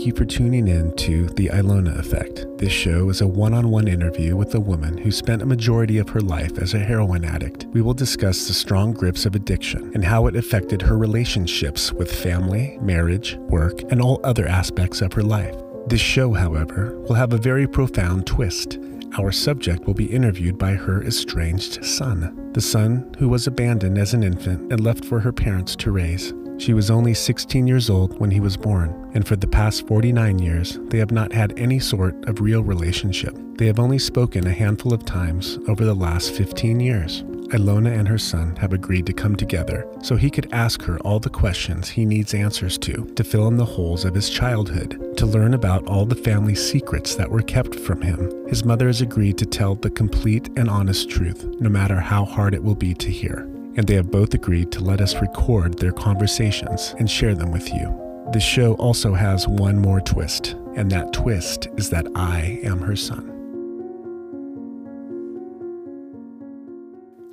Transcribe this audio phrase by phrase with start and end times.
[0.00, 2.46] Thank you for tuning in to The Ilona Effect.
[2.56, 5.98] This show is a one on one interview with a woman who spent a majority
[5.98, 7.66] of her life as a heroin addict.
[7.72, 12.10] We will discuss the strong grips of addiction and how it affected her relationships with
[12.10, 15.54] family, marriage, work, and all other aspects of her life.
[15.86, 18.78] This show, however, will have a very profound twist.
[19.18, 24.14] Our subject will be interviewed by her estranged son, the son who was abandoned as
[24.14, 26.32] an infant and left for her parents to raise.
[26.60, 30.38] She was only 16 years old when he was born, and for the past 49
[30.38, 33.34] years, they have not had any sort of real relationship.
[33.56, 37.22] They have only spoken a handful of times over the last 15 years.
[37.54, 41.18] Ilona and her son have agreed to come together so he could ask her all
[41.18, 45.24] the questions he needs answers to, to fill in the holes of his childhood, to
[45.24, 48.30] learn about all the family secrets that were kept from him.
[48.48, 52.52] His mother has agreed to tell the complete and honest truth, no matter how hard
[52.52, 55.92] it will be to hear and they have both agreed to let us record their
[55.92, 57.96] conversations and share them with you.
[58.32, 62.96] The show also has one more twist, and that twist is that I am her
[62.96, 63.26] son.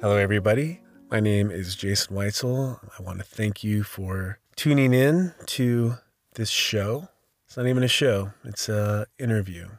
[0.02, 0.82] Hello, everybody.
[1.10, 2.80] My name is Jason Weitzel.
[2.98, 5.96] I want to thank you for tuning in to
[6.36, 7.10] this show.
[7.46, 9.70] It's not even a show, it's an interview.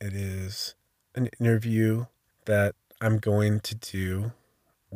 [0.00, 0.74] It is
[1.14, 2.06] an interview
[2.44, 4.32] that I'm going to do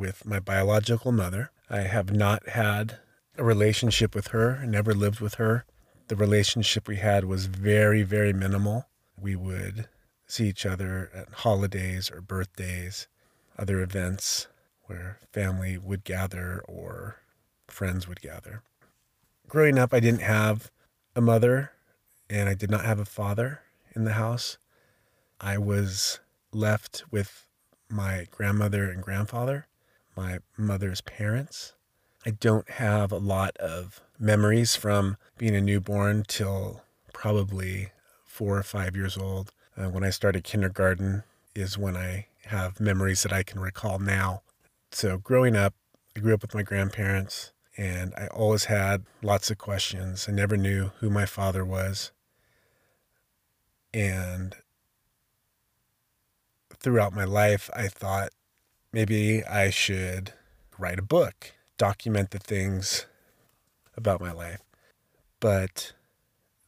[0.01, 1.51] with my biological mother.
[1.69, 2.98] I have not had
[3.37, 5.67] a relationship with her, never lived with her.
[6.09, 8.87] The relationship we had was very, very minimal.
[9.20, 9.89] We would
[10.27, 13.09] see each other at holidays or birthdays,
[13.59, 14.48] other events
[14.87, 17.17] where family would gather or
[17.69, 18.62] friends would gather.
[19.48, 20.70] Growing up, I didn't have
[21.14, 21.73] a mother
[22.31, 23.61] and I did not have a father
[23.95, 24.57] in the house.
[25.41, 26.20] I was
[26.53, 27.47] left with
[27.91, 29.67] my grandmother and grandfather
[30.16, 31.75] my mother's parents.
[32.27, 37.92] I don't have a lot of memories from being a newborn till probably
[38.27, 39.52] four or five years old.
[39.77, 41.23] Uh, when I started kindergarten
[41.55, 44.42] is when I have memories that I can recall now.
[44.90, 45.74] So growing up,
[46.17, 50.27] I grew up with my grandparents and I always had lots of questions.
[50.29, 52.12] I never knew who my father was.
[53.95, 54.56] And
[56.79, 58.30] throughout my life, I thought
[58.92, 60.33] maybe I should
[60.78, 63.06] write a book, document the things
[63.96, 64.61] about my life.
[65.40, 65.92] But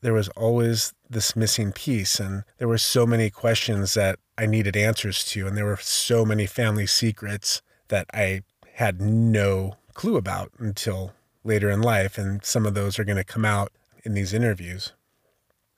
[0.00, 4.77] there was always this missing piece, and there were so many questions that I needed
[4.77, 8.43] answers to, and there were so many family secrets that I
[8.75, 11.12] had no clue about until
[11.44, 12.19] later in life.
[12.19, 13.72] And some of those are going to come out
[14.05, 14.93] in these interviews.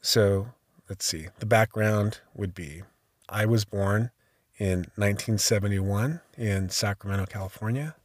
[0.01, 0.49] So
[0.89, 1.29] let's see.
[1.39, 2.83] The background would be
[3.29, 4.11] I was born
[4.59, 7.97] in 1971 in Sacramento, California.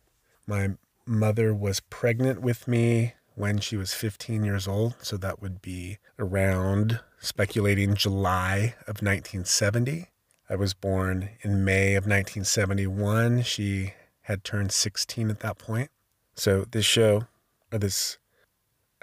[0.47, 0.71] My
[1.05, 5.97] mother was pregnant with me when she was 15 years old, so that would be
[6.17, 10.07] around speculating July of 1970.
[10.49, 13.43] I was born in May of 1971.
[13.43, 13.93] She
[14.23, 15.89] had turned 16 at that point.
[16.35, 17.27] So this show,
[17.71, 18.17] or this,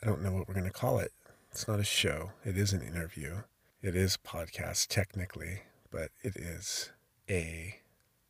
[0.02, 1.12] I don't know what we're going to call it.
[1.50, 2.32] It's not a show.
[2.44, 3.42] It is an interview.
[3.80, 6.90] It is podcast technically, but it is
[7.28, 7.80] a,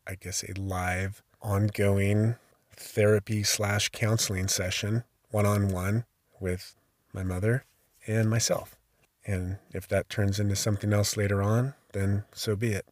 [0.07, 2.37] I guess, a live, ongoing
[2.77, 6.05] therapy slash counseling session, one on one
[6.41, 6.75] with
[7.13, 7.65] my mother
[8.07, 8.77] and myself.
[9.25, 12.87] And if that turns into something else later on, then so be it.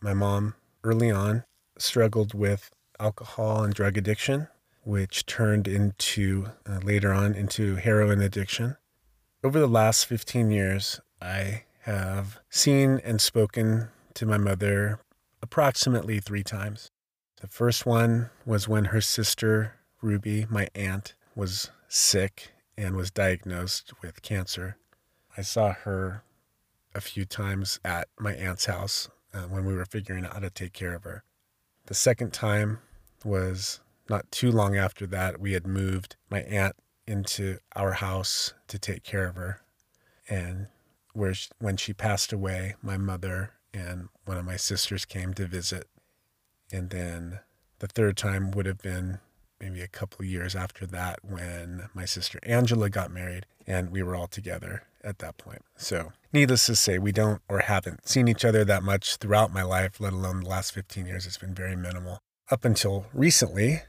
[0.00, 0.54] My mom,
[0.84, 1.44] early on,
[1.78, 2.70] struggled with
[3.00, 4.48] alcohol and drug addiction,
[4.84, 8.76] which turned into uh, later on into heroin addiction.
[9.42, 15.00] Over the last 15 years, I have seen and spoken to my mother
[15.42, 16.90] approximately three times.
[17.40, 23.92] The first one was when her sister, Ruby, my aunt, was sick and was diagnosed
[24.02, 24.76] with cancer.
[25.36, 26.22] I saw her
[26.94, 30.50] a few times at my aunt's house uh, when we were figuring out how to
[30.50, 31.22] take care of her.
[31.86, 32.80] The second time
[33.24, 35.40] was not too long after that.
[35.40, 36.76] We had moved my aunt
[37.06, 39.60] into our house to take care of her.
[40.28, 40.68] And
[41.12, 45.46] where she, when she passed away, my mother and one of my sisters came to
[45.46, 45.86] visit.
[46.72, 47.40] And then
[47.78, 49.18] the third time would have been
[49.60, 54.14] maybe a couple years after that when my sister Angela got married and we were
[54.14, 55.62] all together at that point.
[55.76, 59.62] So, needless to say, we don't or haven't seen each other that much throughout my
[59.62, 61.26] life, let alone the last 15 years.
[61.26, 62.18] It's been very minimal.
[62.50, 63.82] Up until recently,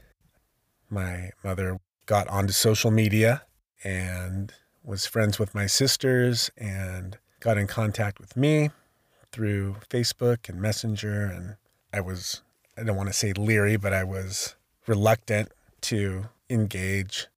[0.88, 3.42] my mother got onto social media
[3.82, 8.70] and was friends with my sisters and got in contact with me
[9.32, 11.24] through Facebook and Messenger.
[11.24, 11.56] And
[11.92, 12.42] I was,
[12.76, 14.56] I don't want to say leery, but I was
[14.86, 15.50] reluctant
[15.82, 17.28] to engage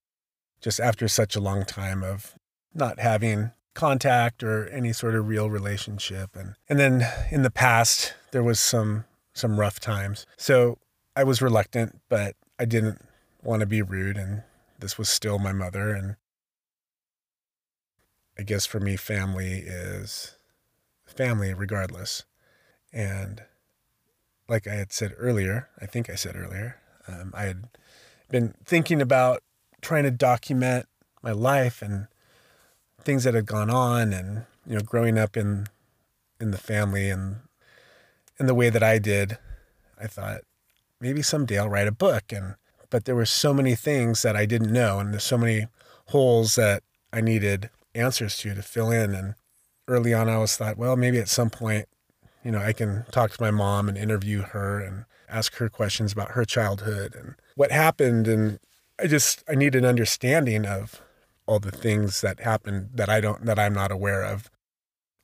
[0.61, 2.35] just after such a long time of
[2.73, 6.35] not having contact or any sort of real relationship.
[6.35, 10.25] And and then in the past there was some some rough times.
[10.37, 10.77] So
[11.15, 13.01] I was reluctant, but I didn't
[13.43, 14.43] want to be rude and
[14.79, 16.15] this was still my mother and
[18.37, 20.35] I guess for me family is
[21.15, 22.25] family regardless.
[22.91, 23.43] And
[24.47, 26.77] like I had said earlier, I think I said earlier,
[27.07, 27.69] um, I had
[28.29, 29.41] been thinking about
[29.81, 30.87] trying to document
[31.21, 32.07] my life and
[33.03, 35.67] things that had gone on and you know growing up in
[36.39, 37.37] in the family and
[38.39, 39.37] in the way that I did
[39.99, 40.41] I thought
[40.99, 42.55] maybe someday I'll write a book and
[42.89, 45.67] but there were so many things that I didn't know and there's so many
[46.07, 49.35] holes that I needed answers to to fill in and
[49.87, 51.87] early on I was thought well maybe at some point
[52.43, 56.13] you know I can talk to my mom and interview her and ask her questions
[56.13, 58.27] about her childhood and what happened.
[58.27, 58.59] And
[58.99, 61.01] I just I need an understanding of
[61.45, 64.49] all the things that happened that I don't that I'm not aware of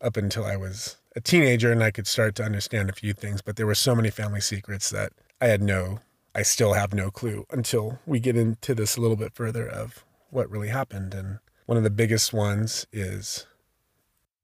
[0.02, 3.42] up until I was a teenager and I could start to understand a few things,
[3.42, 6.00] but there were so many family secrets that I had no
[6.36, 10.06] I still have no clue until we get into this a little bit further of
[10.30, 11.14] what really happened.
[11.14, 13.46] And one of the biggest ones is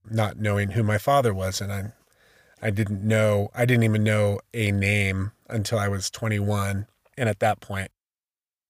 [0.09, 1.93] not knowing who my father was and I
[2.61, 6.87] I didn't know I didn't even know a name until I was 21
[7.17, 7.91] and at that point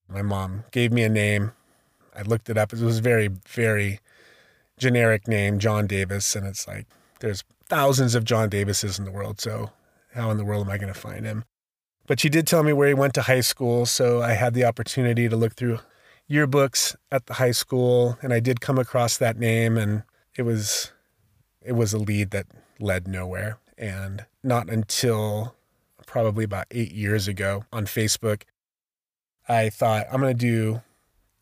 [0.08, 1.52] my mom gave me a name
[2.16, 2.72] I looked it up.
[2.72, 4.00] It was a very, very
[4.78, 6.34] generic name, John Davis.
[6.34, 6.86] And it's like,
[7.20, 9.40] there's thousands of John Davises in the world.
[9.40, 9.70] So
[10.14, 11.44] how in the world am I going to find him?
[12.06, 13.84] But she did tell me where he went to high school.
[13.84, 15.80] So I had the opportunity to look through
[16.30, 18.16] yearbooks at the high school.
[18.22, 19.76] And I did come across that name.
[19.76, 20.04] And
[20.36, 20.92] it was,
[21.66, 22.46] it was a lead that
[22.78, 23.58] led nowhere.
[23.76, 25.54] And not until
[26.06, 28.42] probably about eight years ago on Facebook,
[29.48, 30.82] I thought, I'm to do,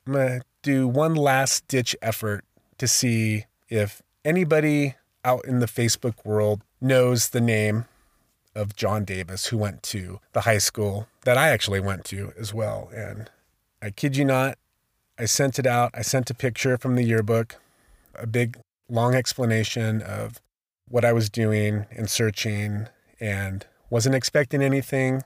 [0.06, 2.44] I'm to do one last ditch effort
[2.78, 7.86] to see if anybody out in the Facebook world knows the name
[8.54, 12.52] of John Davis, who went to the high school that I actually went to as
[12.54, 12.90] well.
[12.94, 13.30] And
[13.82, 14.58] I kid you not,
[15.18, 15.90] I sent it out.
[15.94, 17.56] I sent a picture from the yearbook,
[18.14, 18.58] a big,
[18.88, 20.40] long explanation of
[20.88, 22.88] what I was doing and searching,
[23.20, 25.22] and wasn't expecting anything.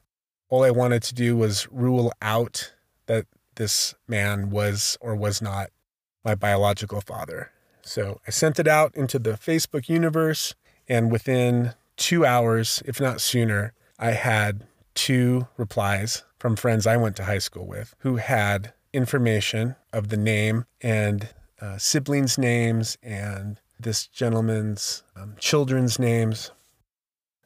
[0.49, 2.73] All I wanted to do was rule out
[3.07, 3.27] that
[3.57, 5.71] this man was or was not
[6.25, 7.51] my biological father.
[7.83, 10.55] So I sent it out into the Facebook universe,
[10.89, 17.17] and within two hours, if not sooner, I had two replies from friends I went
[17.17, 21.29] to high school with who had information of the name and
[21.61, 26.51] uh, siblings' names and this gentleman's um, children's names.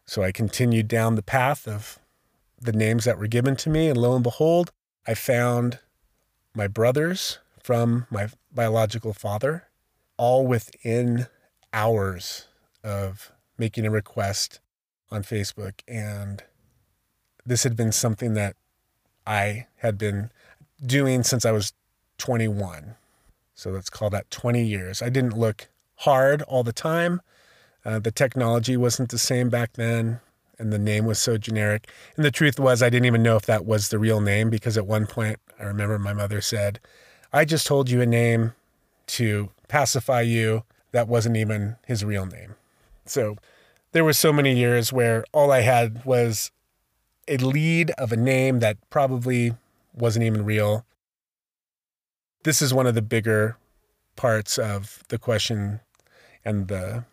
[0.04, 1.98] So I continued down the path of
[2.60, 4.72] the names that were given to me, and lo and behold,
[5.06, 5.80] I found
[6.54, 9.68] my brothers from my biological father,
[10.16, 11.26] all within
[11.72, 12.46] hours
[12.84, 14.60] of making a request
[15.10, 15.80] on Facebook.
[15.88, 16.42] And
[17.44, 18.56] this had been something that
[19.26, 20.30] I had been
[20.84, 21.72] doing since I was
[22.18, 22.96] 21.
[23.54, 25.02] So let's call that 20 years.
[25.02, 27.20] I didn't look hard all the time.
[27.84, 30.20] Uh, the technology wasn't the same back then
[30.58, 31.88] and the name was so generic.
[32.16, 34.78] And the truth was, I didn't even know if that was the real name because
[34.78, 36.78] at one point, I remember my mother said,
[37.32, 38.52] I just told you a name
[39.08, 40.62] to pacify you.
[40.92, 42.54] That wasn't even his real name.
[43.06, 43.36] So
[43.90, 46.52] there were so many years where all I had was
[47.26, 49.54] a lead of a name that probably
[49.94, 50.84] wasn't even real.
[52.44, 53.56] This is one of the bigger
[54.16, 55.80] parts of the question
[56.44, 57.04] and the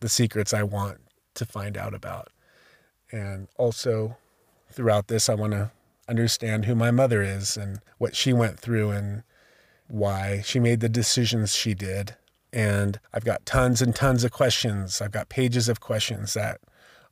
[0.00, 0.98] the secrets I want
[1.34, 2.28] to find out about.
[3.10, 4.16] And also
[4.70, 5.72] throughout this, I want to
[6.08, 9.24] understand who my mother is and what she went through and
[9.88, 12.14] why she made the decisions she did.
[12.52, 15.02] And I've got tons and tons of questions.
[15.02, 16.60] I've got pages of questions that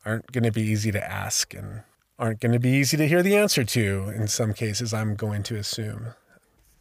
[0.04, 1.83] aren't going to be easy to ask and
[2.18, 4.12] aren't going to be easy to hear the answer to.
[4.14, 6.14] In some cases, I'm going to assume.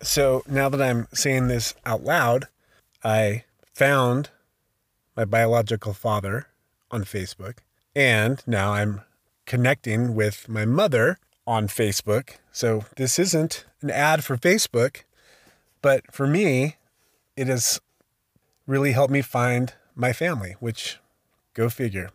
[0.06, 2.46] So now that I'm saying this out loud,
[3.04, 3.44] I
[3.74, 4.30] found
[5.18, 6.48] my biological father
[6.92, 7.58] on Facebook
[7.96, 9.02] and now I'm
[9.48, 12.38] connecting with my mother on Facebook.
[12.52, 15.04] So this isn't an ad for Facebook,
[15.82, 16.76] but for me,
[17.36, 17.82] it has
[18.68, 21.00] really helped me find my family, which
[21.56, 22.12] go figure.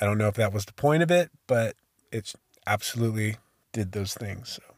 [0.00, 1.76] I don't know if that was the point of it, but
[2.10, 2.32] it
[2.66, 3.36] absolutely
[3.72, 4.48] did those things.
[4.48, 4.73] So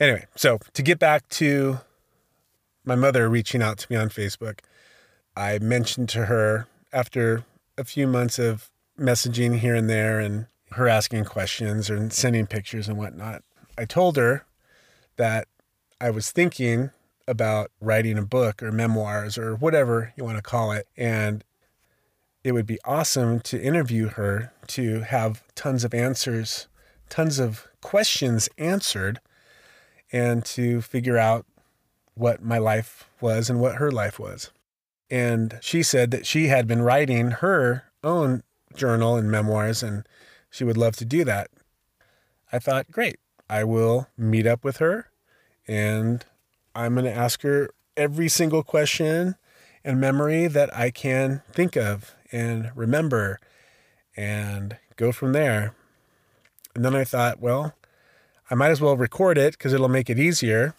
[0.00, 1.80] anyway, so to get back to
[2.84, 4.60] my mother reaching out to me on Facebook,
[5.36, 7.44] I mentioned to her after
[7.78, 12.88] a few months of messaging here and there and her asking questions or sending pictures
[12.88, 13.42] and whatnot.
[13.78, 14.44] I told her
[15.16, 15.48] that
[16.00, 16.90] I was thinking
[17.28, 20.88] about writing a book or memoirs or whatever you want to call it.
[20.96, 21.44] And
[22.42, 26.66] it would be awesome to interview her to have tons of answers,
[27.08, 29.20] tons of questions answered,
[30.12, 31.46] and to figure out
[32.14, 34.50] what my life was and what her life was.
[35.10, 38.42] And she said that she had been writing her own
[38.74, 40.06] journal and memoirs, and
[40.50, 41.50] she would love to do that.
[42.52, 45.10] I thought, great, I will meet up with her
[45.66, 46.24] and
[46.74, 49.36] I'm going to ask her every single question
[49.84, 53.38] and memory that I can think of and remember
[54.16, 55.74] and go from there.
[56.74, 57.74] And then I thought, well,
[58.50, 60.74] I might as well record it because it'll make it easier.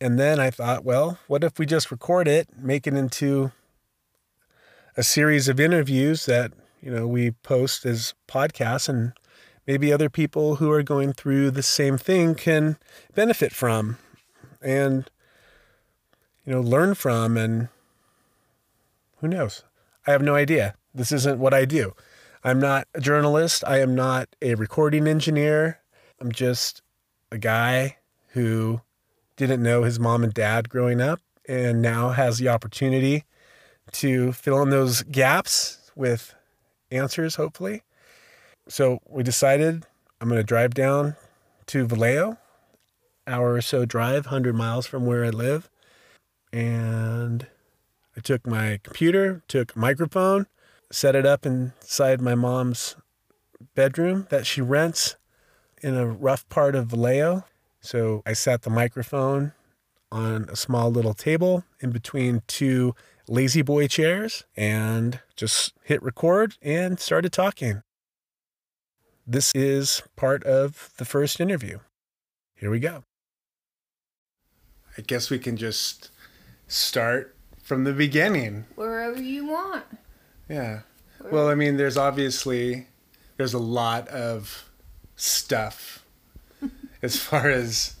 [0.00, 3.52] And then I thought, well, what if we just record it, make it into
[4.96, 9.12] a series of interviews that, you know, we post as podcasts and
[9.66, 12.78] maybe other people who are going through the same thing can
[13.14, 13.98] benefit from
[14.62, 15.10] and
[16.44, 17.68] you know learn from and
[19.18, 19.62] who knows?
[20.06, 20.74] I have no idea.
[20.94, 21.92] This isn't what i do.
[22.42, 23.62] I'm not a journalist.
[23.66, 25.80] I am not a recording engineer
[26.20, 26.82] i'm just
[27.30, 27.96] a guy
[28.28, 28.80] who
[29.36, 33.24] didn't know his mom and dad growing up and now has the opportunity
[33.92, 36.34] to fill in those gaps with
[36.90, 37.82] answers hopefully
[38.68, 39.84] so we decided
[40.20, 41.16] i'm going to drive down
[41.66, 42.36] to vallejo
[43.28, 45.70] hour or so drive, 100 miles from where I live.
[46.52, 47.46] And
[48.16, 50.46] I took my computer, took a microphone,
[50.90, 52.96] set it up inside my mom's
[53.74, 55.16] bedroom that she rents
[55.82, 57.44] in a rough part of Vallejo.
[57.80, 59.52] So I sat the microphone
[60.10, 62.94] on a small little table in between two
[63.28, 67.82] La-Z-Boy chairs and just hit record and started talking.
[69.26, 71.78] This is part of the first interview.
[72.56, 73.04] Here we go.
[74.96, 76.10] I guess we can just
[76.66, 78.64] start from the beginning.
[78.74, 79.84] Wherever you want.
[80.48, 80.80] Yeah.
[81.18, 81.36] Wherever.
[81.36, 82.86] Well, I mean, there's obviously
[83.36, 84.67] there's a lot of
[85.18, 86.04] stuff
[87.02, 87.96] as far as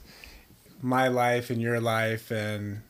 [0.80, 2.82] my life and your life and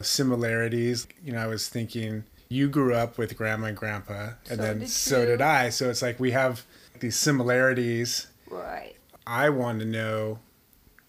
[0.00, 1.08] similarities.
[1.24, 4.78] You know, I was thinking you grew up with grandma and grandpa, and so then
[4.80, 5.70] did so did I.
[5.70, 6.64] So it's like we have
[7.00, 8.28] these similarities.
[8.48, 8.94] Right.
[9.26, 10.38] I want to know,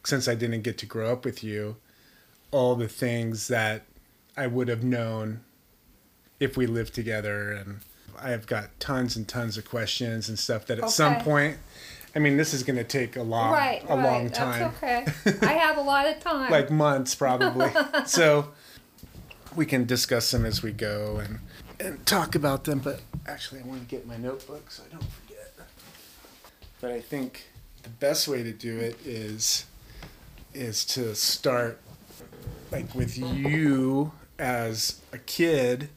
[0.03, 1.77] since I didn't get to grow up with you,
[2.51, 3.84] all the things that
[4.38, 5.41] I would have known
[6.39, 7.51] if we lived together.
[7.51, 7.79] And
[8.20, 10.93] I've got tons and tons of questions and stuff that at okay.
[10.93, 11.58] some point,
[12.15, 14.03] I mean, this is going to take a long, right, a right.
[14.03, 14.72] long time.
[14.82, 15.48] That's okay.
[15.48, 16.51] I have a lot of time.
[16.51, 17.72] like months, probably.
[18.05, 18.50] so
[19.55, 21.39] we can discuss them as we go and
[21.79, 22.79] and talk about them.
[22.79, 25.53] But actually, I want to get my notebook so I don't forget.
[26.79, 27.46] But I think
[27.82, 29.65] the best way to do it is
[30.53, 31.79] is to start
[32.72, 35.89] like with you as a kid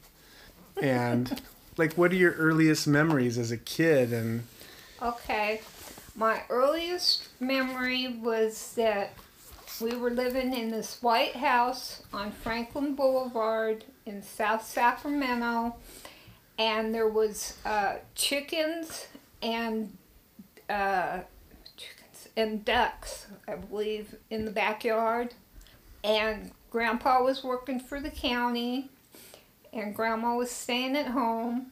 [0.81, 1.41] and
[1.77, 4.43] like what are your earliest memories as a kid and
[5.01, 5.61] okay
[6.17, 9.13] my earliest memory was that
[9.79, 15.73] we were living in this white house on franklin boulevard in south sacramento
[16.59, 19.07] and there was uh, chickens
[19.41, 19.95] and
[20.69, 21.19] uh,
[21.77, 25.33] chickens and ducks i believe in the backyard
[26.03, 28.89] and Grandpa was working for the county,
[29.73, 31.71] and Grandma was staying at home.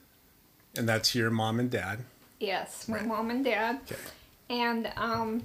[0.78, 2.00] And that's your mom and dad?
[2.40, 3.06] Yes, my right.
[3.06, 3.80] mom and dad.
[3.84, 4.02] Okay.
[4.50, 5.44] And um,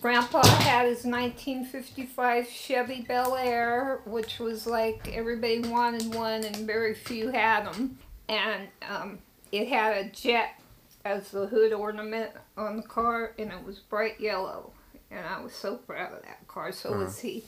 [0.00, 6.94] Grandpa had his 1955 Chevy Bel Air, which was like everybody wanted one and very
[6.94, 7.98] few had them.
[8.28, 9.18] And um,
[9.50, 10.60] it had a jet
[11.04, 14.72] as the hood ornament on the car, and it was bright yellow
[15.10, 16.72] and I was so proud of that car.
[16.72, 17.04] So uh-huh.
[17.04, 17.44] was he.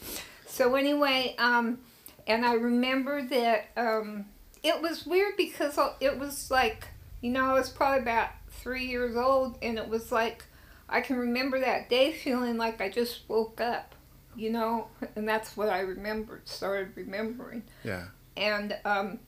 [0.47, 1.79] So anyway, um,
[2.27, 4.27] and I remember that um,
[4.63, 6.89] it was weird because it was like
[7.21, 8.31] you know I was probably about
[8.63, 10.45] three years old, and it was like
[10.89, 13.95] I can remember that day feeling like I just woke up,
[14.37, 16.49] you know, and that's what I remembered.
[16.49, 17.65] Started remembering.
[17.83, 18.07] Yeah.
[18.37, 19.19] And um,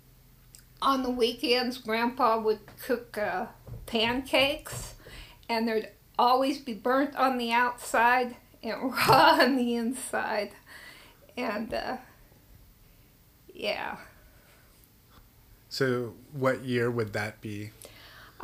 [0.80, 3.46] on the weekends, Grandpa would cook uh,
[3.86, 4.94] pancakes,
[5.48, 10.52] and there'd always be burnt on the outside and raw on the inside.
[11.36, 11.96] And uh,
[13.52, 13.96] yeah.
[15.68, 17.70] So, what year would that be?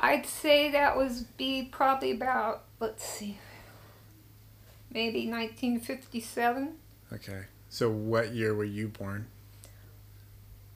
[0.01, 3.39] I'd say that was be probably about, let's see,
[4.93, 6.75] maybe 1957.
[7.13, 7.45] Okay.
[7.69, 9.27] So, what year were you born?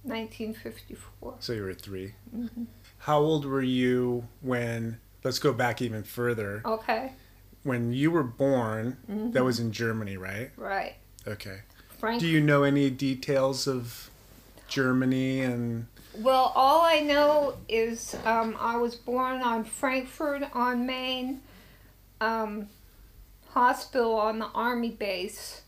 [0.03, 1.37] 1954.
[1.41, 2.65] So, you were 3 mm-hmm.
[2.99, 6.63] How old were you when let's go back even further.
[6.65, 7.13] Okay.
[7.63, 9.33] When you were born, mm-hmm.
[9.33, 10.51] that was in Germany, right?
[10.57, 10.97] Right.
[11.27, 11.61] Okay.
[11.99, 12.21] Frank.
[12.21, 14.11] Do you know any details of
[14.69, 15.87] Germany and
[16.19, 21.41] Well, all I know is um, I was born on Frankfurt on Main
[22.21, 22.69] um,
[23.49, 25.63] Hospital on the Army base.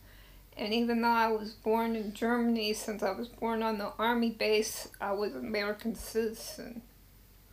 [0.56, 4.30] And even though I was born in Germany, since I was born on the Army
[4.30, 6.80] base, I was an American citizen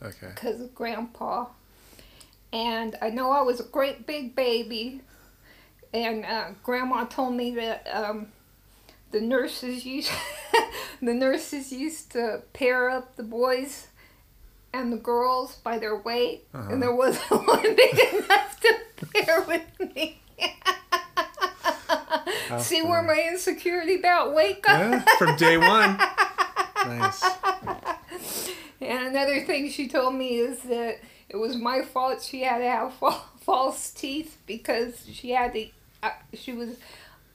[0.02, 0.30] okay.
[0.34, 1.48] because of Grandpa.
[2.54, 5.02] And I know I was a great big baby.
[5.94, 8.28] And uh, Grandma told me that um,
[9.14, 10.12] the nurses used
[11.02, 13.88] the nurses used to pair up the boys
[14.74, 16.70] and the girls by their weight, Uh-huh.
[16.74, 18.76] and there wasn't one big enough to
[19.14, 19.62] pair with
[19.96, 20.20] me.
[22.50, 24.80] How See where my insecurity about weight got?
[24.80, 25.98] Yeah, from day one.
[26.86, 27.24] Nice.
[28.82, 32.66] And another thing she told me is that it was my fault she had to
[32.70, 32.94] have
[33.42, 35.68] false teeth because she had to.
[36.04, 36.70] Uh, she was.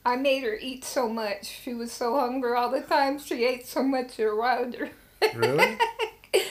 [0.08, 1.44] I made her eat so much.
[1.44, 3.18] She was so hungry all the time.
[3.18, 4.90] She ate so much it riled her.
[5.34, 5.78] Really?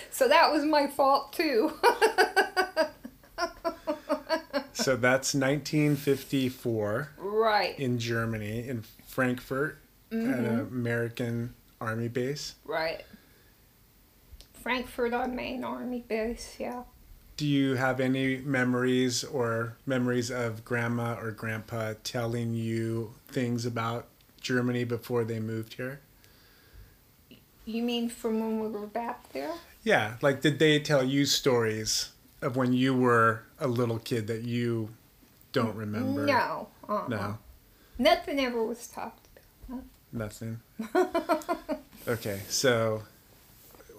[0.10, 1.74] So that was my fault too.
[4.74, 9.80] So that's 1954 right, in Germany, in Frankfurt,
[10.12, 10.34] at mm-hmm.
[10.34, 12.56] an American Army base.
[12.64, 13.04] right.
[14.62, 16.56] Frankfurt on Main Army Base.
[16.58, 16.84] Yeah.
[17.38, 24.08] Do you have any memories or memories of grandma or grandpa telling you things about
[24.42, 26.00] Germany before they moved here?
[27.66, 29.54] You mean from when we were back there?
[29.84, 32.10] Yeah, like did they tell you stories
[32.42, 34.90] of when you were a little kid that you
[35.52, 36.26] don't remember?
[36.26, 36.70] No.
[36.90, 37.08] Uh-uh.
[37.08, 37.38] No,
[38.00, 39.28] Nothing ever was talked
[39.70, 39.84] about.
[40.12, 40.60] nothing.
[42.08, 43.04] Okay, so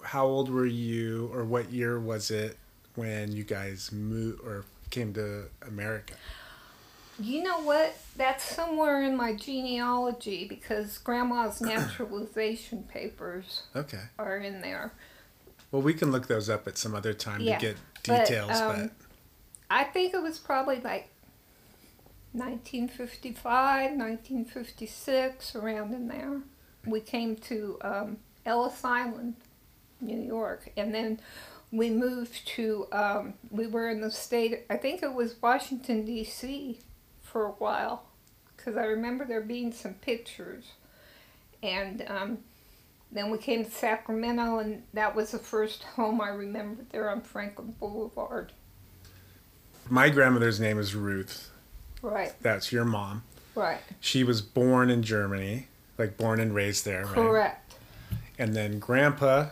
[0.01, 2.57] how old were you or what year was it
[2.99, 6.13] when you guys moved or came to America?
[7.21, 7.95] You know what?
[8.15, 14.03] That's somewhere in my genealogy because Grandma's naturalization papers Okay.
[14.17, 14.93] are in there.
[15.71, 18.79] Well, we can look those up at some other time Yeah, to get details, but,
[18.79, 18.91] um,
[19.69, 21.09] I think it was probably like
[22.33, 26.41] 1955, 1956, around in there.
[26.85, 29.35] We came to um, Ellis Island,
[30.01, 31.19] New York, and then
[31.71, 36.79] we moved to, um, we were in the state, I think it was Washington, D.C.
[37.21, 38.03] for a while,
[38.55, 40.71] because I remember there being some pictures.
[41.61, 42.37] And um,
[43.11, 47.21] then we came to Sacramento, and that was the first home I remember there on
[47.21, 48.51] Franklin Boulevard.
[49.89, 51.51] my grandmother's name is Ruth.
[52.01, 53.23] Right, That's your mom.
[53.55, 57.13] right, She was born in Germany, like born and raised there, right?
[57.13, 57.75] correct.
[58.37, 59.49] And then grandpa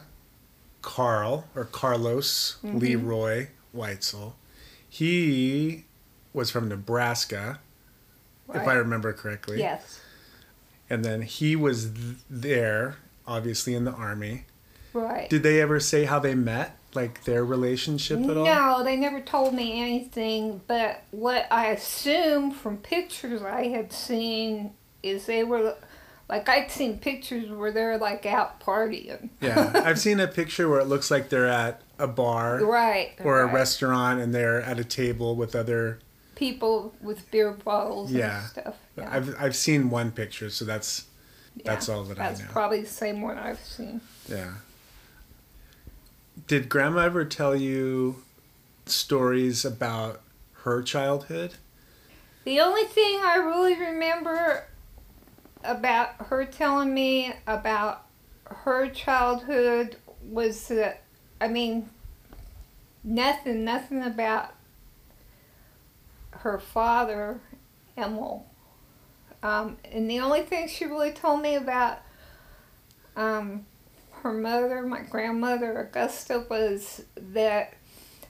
[0.81, 2.77] Carl or Carlos Mm-hmm.
[2.79, 4.33] Leroy Weitzel,
[4.87, 5.85] he
[6.33, 7.59] was from Nebraska,
[8.53, 9.59] if I remember correctly.
[9.59, 9.99] Yes,
[10.89, 14.45] And then he was th- there, obviously in the army.
[14.93, 15.29] right.
[15.29, 18.45] Did they ever say how they met, like their relationship at all?
[18.45, 24.71] No, they never told me anything, but what I assume from pictures I had seen
[25.03, 25.75] is they were
[26.29, 29.29] like I'd seen pictures where they're like out partying.
[29.41, 33.13] Yeah, I've seen a picture where it looks like they're at a bar Right.
[33.23, 35.99] or a restaurant and they're at a table with other.
[36.35, 38.39] People with beer bottles Yeah.
[38.41, 38.75] and stuff.
[38.97, 39.09] Yeah.
[39.11, 41.05] I've I've seen one picture, so that's
[41.65, 44.01] that's all that I That's probably the same one I've seen.
[44.29, 44.53] yeah.
[46.45, 48.23] Did Grandma ever tell you
[48.85, 50.21] stories about
[50.63, 51.53] her childhood?
[52.43, 54.65] The only thing I really remember
[55.67, 58.05] about her telling me about
[58.45, 61.03] her childhood was that,
[61.39, 61.89] I mean,
[63.03, 64.53] nothing, nothing about
[66.31, 67.41] her father,
[67.97, 68.45] Emil.
[69.43, 71.99] Um, and the only thing she really told me about
[73.15, 73.65] um,
[74.21, 77.73] her mother, my grandmother, Augusta, was that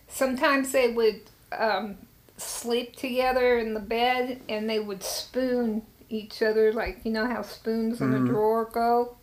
[0.08, 1.22] sometimes they would
[1.52, 1.98] um,
[2.38, 7.42] sleep together in the bed and they would spoon each other like you know how
[7.42, 8.24] spoons in Mhm.
[8.24, 9.16] a drawer go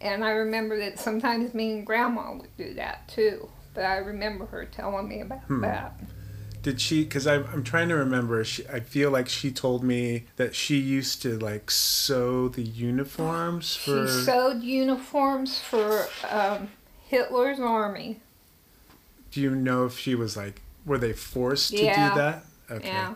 [0.00, 4.46] and i remember that sometimes me and grandma would do that too but i remember
[4.46, 5.60] her telling me about Hmm.
[5.62, 5.98] that
[6.60, 7.04] Did she?
[7.04, 8.42] Because I'm I'm trying to remember.
[8.44, 13.76] She, I feel like she told me that she used to like sew the uniforms
[13.76, 14.06] for.
[14.08, 16.70] she sewed uniforms for um,
[17.06, 18.20] hitler's army
[19.30, 22.44] Do you know if she was like, were they forced to do that?
[22.70, 22.88] Okay.
[22.88, 23.14] yeah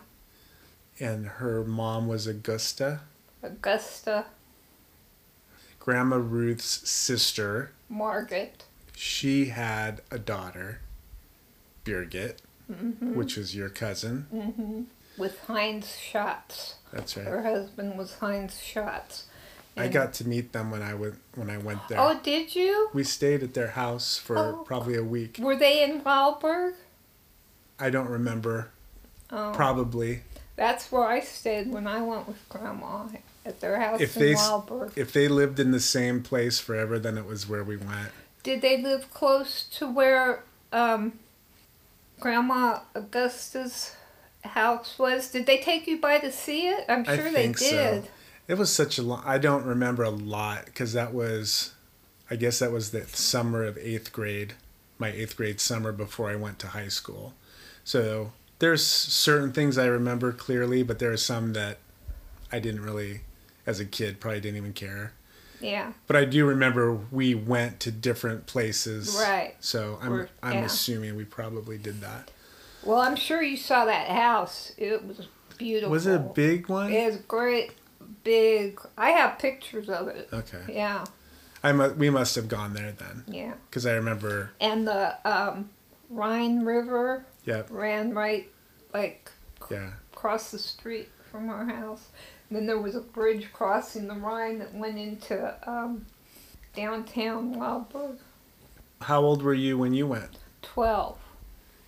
[1.00, 3.00] And her mom was Augusta,
[3.42, 4.26] augusta
[5.80, 7.72] Grandma Ruth's sister.
[7.88, 8.64] margaret
[8.96, 10.80] She had a daughter,
[11.84, 12.38] Birgit,
[12.72, 14.26] hmm which was your cousin.
[14.30, 14.82] hmm
[15.18, 16.76] with Heinz Schatz.
[16.92, 17.26] That's right.
[17.26, 19.26] Her husband was Heinz Schatz.
[19.76, 21.98] I got to meet them when I went when I went there.
[22.00, 22.90] Oh, did you?
[22.94, 24.62] We stayed at their house for Oh.
[24.66, 25.38] probably a week.
[25.40, 26.74] Were they in Wildberg?
[27.80, 28.70] I don't remember.
[29.30, 30.22] Oh, Probably.
[30.56, 33.06] That's where I stayed when I went with Grandma
[33.44, 37.16] at their house If in they If they lived in the same place forever, then
[37.18, 38.10] it was where we went.
[38.42, 41.18] Did they live close to where um,
[42.20, 43.94] Grandma Augusta's
[44.44, 45.30] house was?
[45.30, 46.84] Did they take you by to see it?
[46.88, 47.70] I'm sure they so.
[47.70, 48.08] did.
[48.48, 49.22] It was such a long.
[49.24, 51.72] I don't remember a lot because that was,
[52.30, 54.54] I guess that was the summer of eighth grade,
[54.98, 57.34] my eighth grade summer before I went to high school.
[57.84, 58.32] So
[58.62, 61.78] there's certain things I remember clearly, but there are some that
[62.52, 63.22] I didn't really,
[63.66, 65.14] as a kid, probably didn't even care.
[65.60, 65.94] Yeah.
[66.06, 69.16] But I do remember we went to different places.
[69.20, 69.56] Right.
[69.58, 70.64] So I'm Or- I'm yeah.
[70.66, 72.30] assuming we probably did that.
[72.84, 74.70] Well, I'm sure you saw that house.
[74.78, 75.26] It was
[75.58, 75.90] beautiful.
[75.90, 76.92] Was it a big one?
[76.92, 77.72] It was great,
[78.22, 78.80] big.
[78.96, 80.28] I have pictures of it.
[80.32, 80.62] okay.
[80.68, 81.04] Yeah,
[81.64, 83.54] I mu- we must have gone there then yeah.
[83.68, 84.50] because I remember.
[84.60, 85.70] And the um,
[86.08, 87.68] Rhine River Yep.
[87.70, 88.48] ran right,
[88.94, 89.30] like
[89.70, 89.92] Yeah.
[90.12, 92.08] across the street from our house.
[92.48, 96.06] And then there was a bridge crossing the Rhine that went into um,
[96.76, 98.18] downtown Wildberg.
[99.00, 100.38] How old were you when you went?
[100.62, 101.18] Twelve.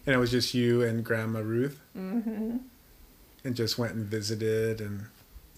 [0.07, 2.57] And it was just you and Grandma Ruth, Mm-hmm.
[3.45, 5.07] and just went and visited, and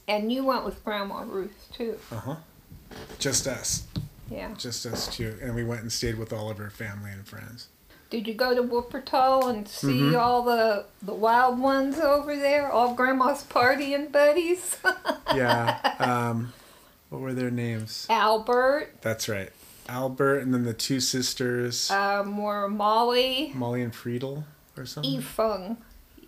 [0.06, 1.98] And you went with Grandma Ruth too.
[2.12, 2.36] uh huh,
[3.18, 3.86] just us,
[4.30, 4.52] Yeah.
[4.58, 7.68] just us two, and we went and stayed with all of her family and friends.
[8.08, 10.18] Did you go to Wuppertal and see Mhm.
[10.20, 12.70] all the the wild ones over there?
[12.70, 14.76] All Grandma's partying buddies.
[15.34, 15.94] Yeah.
[15.98, 16.52] um,
[17.10, 18.06] what were their names?
[18.08, 19.50] Albert, That's right,
[19.88, 24.44] Albert, and then the two sisters, um, were Molly, Molly and Friedel,
[24.76, 25.20] or something.
[25.20, 25.76] Efung.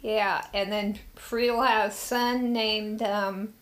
[0.02, 3.54] Yeah, and then Friedel has a son named um.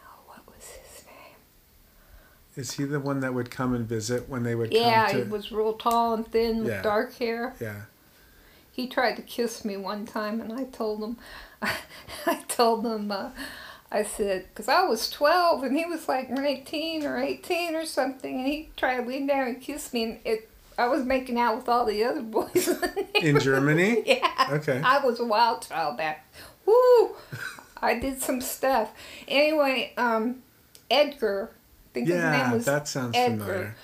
[0.00, 1.36] Oh, what was his name?
[2.58, 5.16] Is he the one that would come and visit when they would come Yeah, to?
[5.18, 6.82] he was real tall and thin with Yeah.
[6.82, 7.54] dark hair.
[7.60, 7.82] Yeah.
[8.72, 11.16] He tried to kiss me one time, and I told him,
[12.26, 13.30] I told him, uh,
[13.92, 18.38] I said, because I was 12 and he was like 19 or 18 or something,
[18.38, 21.56] and he tried to lean down and kiss me, and it, I was making out
[21.56, 22.68] with all the other boys.
[23.22, 24.02] In Germany.
[24.06, 24.48] yeah.
[24.50, 24.80] Okay.
[24.84, 26.26] I was a wild child back.
[26.66, 27.14] Woo!
[27.80, 28.92] I did some stuff.
[29.28, 30.42] Anyway, um,
[30.90, 31.50] Edgar,
[32.06, 33.38] Think his name Yeah, was that sounds Edgar.
[33.44, 33.74] familiar.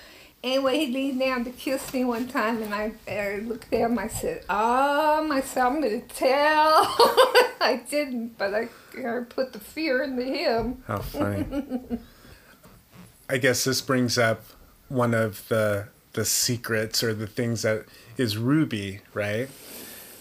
[0.43, 3.97] Anyway, he leaned down to kiss me one time, and I, I looked at him.
[3.97, 6.83] I said, "Ah, myself, I'm gonna tell."
[7.61, 8.67] I didn't, but I,
[9.03, 10.83] I put the fear into him.
[10.85, 11.45] How funny.
[13.29, 14.43] I guess this brings up
[14.87, 17.85] one of the the secrets or the things that
[18.17, 19.49] is Ruby, right?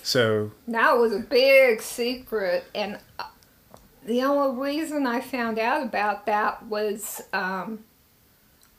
[0.02, 2.98] So Now it was a big secret, and
[4.06, 7.84] the only reason I found out about that was um,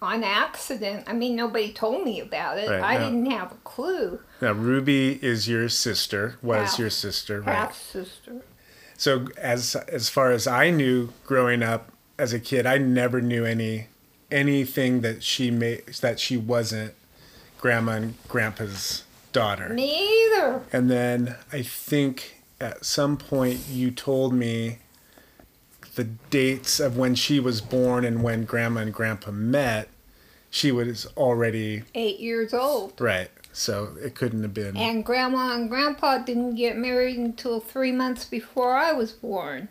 [0.02, 1.06] on accident.
[1.08, 2.70] I mean, nobody told me about it.
[2.70, 3.06] Right, I no.
[3.06, 4.20] didn't have a clue.
[4.42, 6.80] now Ruby is your sister, was Half.
[6.80, 7.56] your sister, right?
[7.56, 8.42] Half sister.
[8.98, 13.46] So as as far as I knew growing up as a kid, I never knew
[13.46, 13.88] any
[14.32, 16.94] anything that she made that she wasn't
[17.60, 19.70] grandma and grandpa's daughter.
[19.70, 20.62] Me either.
[20.72, 24.80] And then I think at some point you told me
[25.96, 29.90] the dates of when she was born and when grandma and grandpa met.
[30.50, 32.94] She was already Eight years old.
[33.02, 33.30] right.
[33.52, 34.76] So it couldn't have been.
[34.78, 39.70] And grandma and grandpa didn't get married until three months before I was born.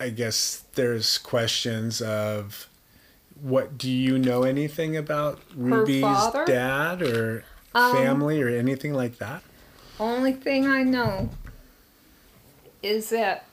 [0.00, 2.68] I guess there's questions of
[3.40, 6.02] what do you know anything about Ruby's
[6.46, 9.42] dad or Um, family or anything like that?
[9.98, 11.30] Only thing I know
[12.82, 13.46] is that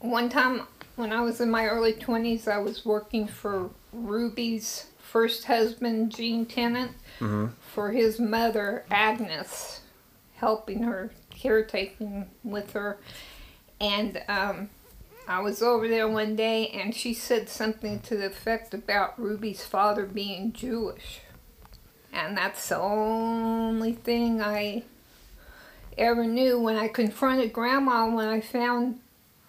[0.00, 0.62] one time
[0.96, 6.46] when I was in my early 20s, I was working for Ruby's first husband, Gene
[6.46, 7.52] Tennant, Mhm.
[7.74, 9.80] for his mother, Agnes,
[10.36, 12.98] helping her, caretaking with her.
[13.80, 14.70] And um,
[15.28, 19.64] I was over there one day and she said something to the effect about Ruby's
[19.64, 21.20] father being Jewish.
[22.12, 24.84] And that's the only thing I
[25.98, 29.00] ever knew when I confronted grandma when I found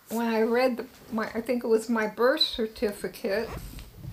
[0.09, 3.49] when I read the my I think it was my birth certificate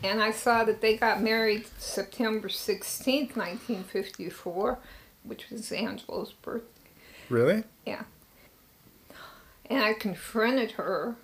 [0.02, 4.78] and I saw that they got married September 16th, 1954,
[5.22, 6.90] which was Angela's birthday.
[7.30, 7.64] Really?
[7.86, 8.02] Yeah.
[9.70, 11.16] And I confronted her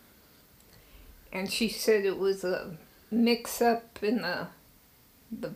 [1.33, 2.77] and she said it was a
[3.11, 4.49] mix up in the
[5.31, 5.55] the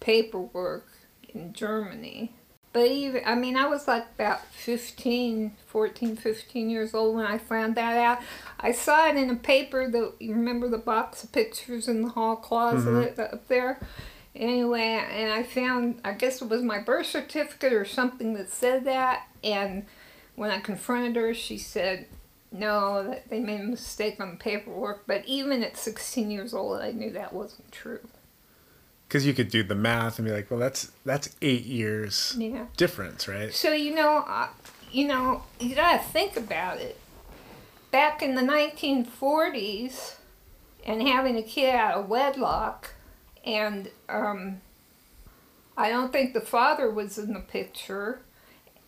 [0.00, 0.88] paperwork
[1.28, 2.32] in Germany.
[2.76, 7.38] But even, I mean, I was like about 15, 14, 15 years old when I
[7.38, 8.22] found that out.
[8.60, 12.10] I saw it in a paper that, you remember the box of pictures in the
[12.10, 13.34] hall closet mm-hmm.
[13.34, 13.80] up there?
[14.34, 18.84] Anyway, and I found, I guess it was my birth certificate or something that said
[18.84, 19.26] that.
[19.42, 19.86] And
[20.34, 22.04] when I confronted her, she said,
[22.52, 25.06] no, that they made a mistake on the paperwork.
[25.06, 28.00] But even at 16 years old, I knew that wasn't true.
[29.08, 32.66] Because you could do the math and be like, well, that's that's eight years Yeah.
[32.76, 33.52] difference, right?
[33.52, 34.48] So you know, uh,
[34.90, 36.98] you know, you gotta think about it.
[37.90, 40.16] Back in the 1940s,
[40.84, 42.94] and having a kid out of wedlock,
[43.44, 44.60] and um,
[45.76, 48.20] I don't think the father was in the picture,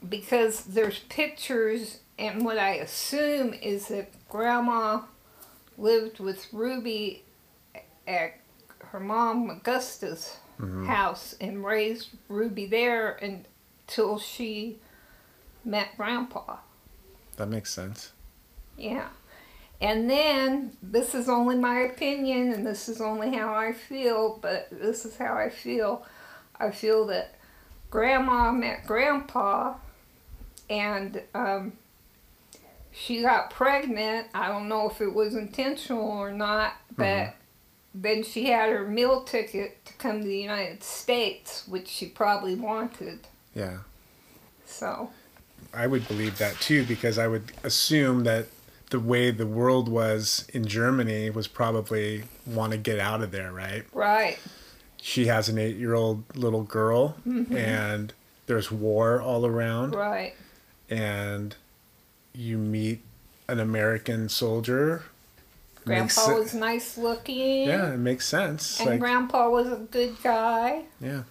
[0.09, 5.03] because there's pictures, and what I assume is that Grandma
[5.77, 7.25] lived with Ruby
[8.07, 8.35] at
[8.93, 10.37] her mom Augusta's
[10.87, 14.79] house and raised Ruby there until she
[15.65, 16.57] met Grandpa.
[17.37, 18.13] That makes sense.
[18.77, 19.09] Yeah.
[19.81, 24.69] And then, this is only my opinion and this is only how I feel, but
[24.73, 26.05] this is how I feel.
[26.59, 27.37] I feel that
[27.91, 29.75] Grandma met Grandpa
[30.69, 31.75] and um,
[32.91, 34.27] she got pregnant.
[34.35, 37.35] I don't know if it was intentional or not, but
[38.03, 42.55] then she had her meal ticket to come to the United States, which she probably
[42.55, 43.27] wanted.
[43.55, 43.79] Yeah.
[44.65, 45.11] So,
[45.75, 48.47] I would believe that too because I would assume that
[48.91, 53.53] the way the world was in Germany was probably want to get out of there,
[53.53, 53.85] right?
[53.93, 54.39] right.
[55.01, 57.55] She has an eight year old little girl mm-hmm.
[57.57, 58.13] and
[58.47, 60.35] there's war all around Right.
[60.89, 61.55] and
[62.35, 63.03] you meet
[63.49, 65.05] an American soldier.
[65.89, 67.69] Grandpa was nice looking.
[67.69, 68.81] Yeah, it makes sense.
[68.81, 70.85] And like, Grandpa was a good guy.
[71.01, 71.23] yeah.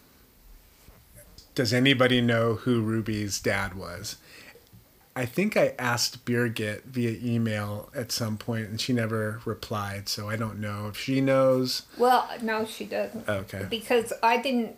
[1.56, 4.18] Does anybody know who Ruby's dad was?
[5.16, 10.30] I think I asked Birgit via email at some point and she never replied, so
[10.30, 11.88] I don't know if she knows.
[11.98, 13.28] Well, no, she doesn't.
[13.28, 13.66] Okay.
[13.68, 14.76] Because I didn't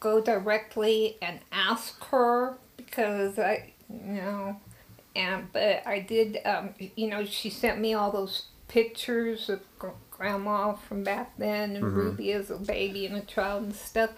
[0.00, 4.56] go directly and ask her because I, you know,
[5.14, 6.38] and but I did.
[6.46, 9.60] Um, you know, she sent me all those pictures of
[10.10, 14.10] grandma from back then and Ruby as a baby and a child and stuff.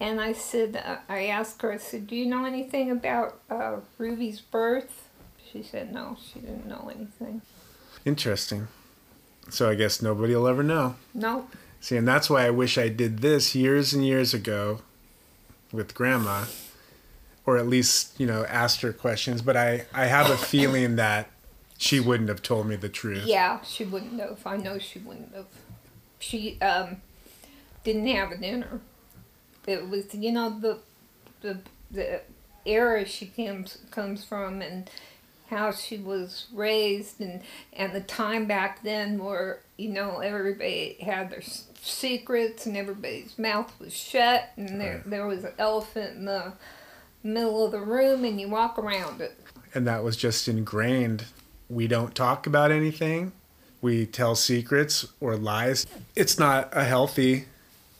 [0.00, 3.76] And I said, uh, I asked her, I said, do you know anything about uh,
[3.96, 5.08] Ruby's birth?
[5.52, 7.42] She said, no, she didn't know anything.
[8.04, 8.66] Interesting.
[9.50, 10.96] So I guess nobody will ever know.
[11.14, 11.46] No,
[11.84, 14.80] See, and that's why I wish I did this years and years ago
[15.70, 16.46] with grandma,
[17.44, 19.42] or at least, you know, asked her questions.
[19.42, 21.28] But I, I have a feeling that
[21.78, 23.26] she wouldn't have told me the truth.
[23.26, 24.40] Yeah, she wouldn't have.
[24.46, 25.46] I know she wouldn't have.
[26.18, 26.98] She um
[27.84, 28.80] didn't have a dinner.
[29.66, 30.78] It was you know the
[31.40, 31.58] the
[31.90, 32.20] the
[32.66, 34.88] era she comes comes from and
[35.50, 37.42] how she was raised and
[37.74, 41.42] and the time back then where you know everybody had their
[41.82, 45.10] secrets and everybody's mouth was shut and there Right.
[45.10, 46.54] there was an elephant in the
[47.22, 49.38] middle of the room and you walk around it.
[49.74, 51.24] And that was just ingrained.
[51.68, 53.32] We don't talk about anything,
[53.80, 55.86] we tell secrets or lies.
[56.16, 57.46] It's not a healthy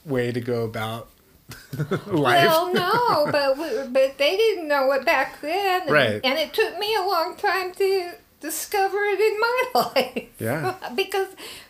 [0.04, 1.08] way to go about
[2.06, 2.48] life.
[2.48, 6.20] Well, no, but we, but they didn't know it back then, and, Right.
[6.24, 9.62] And it took me a long time to discover it in my
[9.96, 10.28] life.
[10.38, 10.74] Yeah.
[10.94, 11.28] because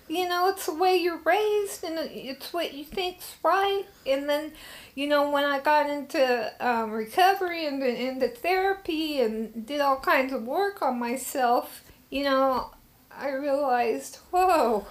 [0.09, 3.85] you know it's the way you're raised, and it's what you think's right.
[4.07, 4.53] And then,
[4.95, 10.33] you know, when I got into um, recovery and into therapy and did all kinds
[10.33, 12.71] of work on myself, you know,
[13.11, 14.87] I realized, whoa,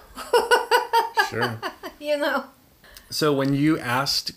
[1.30, 1.60] sure.
[2.00, 2.44] you know.
[3.10, 4.32] So when you asked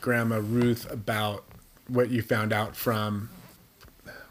[0.00, 1.44] Grandma Ruth about
[1.88, 3.30] what you found out from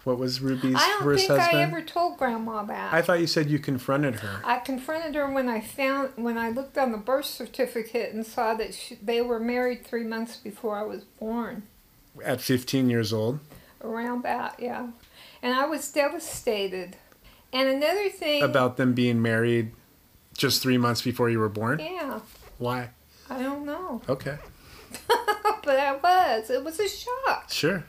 [0.03, 1.61] what was Ruby's I don't first think husband?
[1.61, 2.93] I ever told Grandma that.
[2.93, 4.41] I thought you said you confronted her.
[4.43, 8.55] I confronted her when I found when I looked on the birth certificate and saw
[8.55, 11.63] that she, they were married three months before I was born.
[12.23, 13.39] At 15 years old.
[13.81, 14.87] Around that, yeah.
[15.41, 16.97] And I was devastated.
[17.53, 19.71] And another thing, About them being married
[20.37, 21.79] just three months before you were born?
[21.79, 22.19] yeah,
[22.57, 22.89] Why?
[23.29, 24.37] I don't know, Okay.
[25.63, 26.49] but I was.
[26.49, 27.49] It was a shock.
[27.49, 27.83] Sure.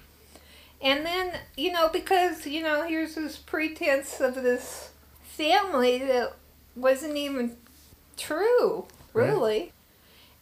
[0.81, 4.91] And then you know because you know here's this pretense of this
[5.23, 6.35] family that
[6.77, 7.57] wasn't even
[8.17, 9.29] true, Right.
[9.29, 9.73] really.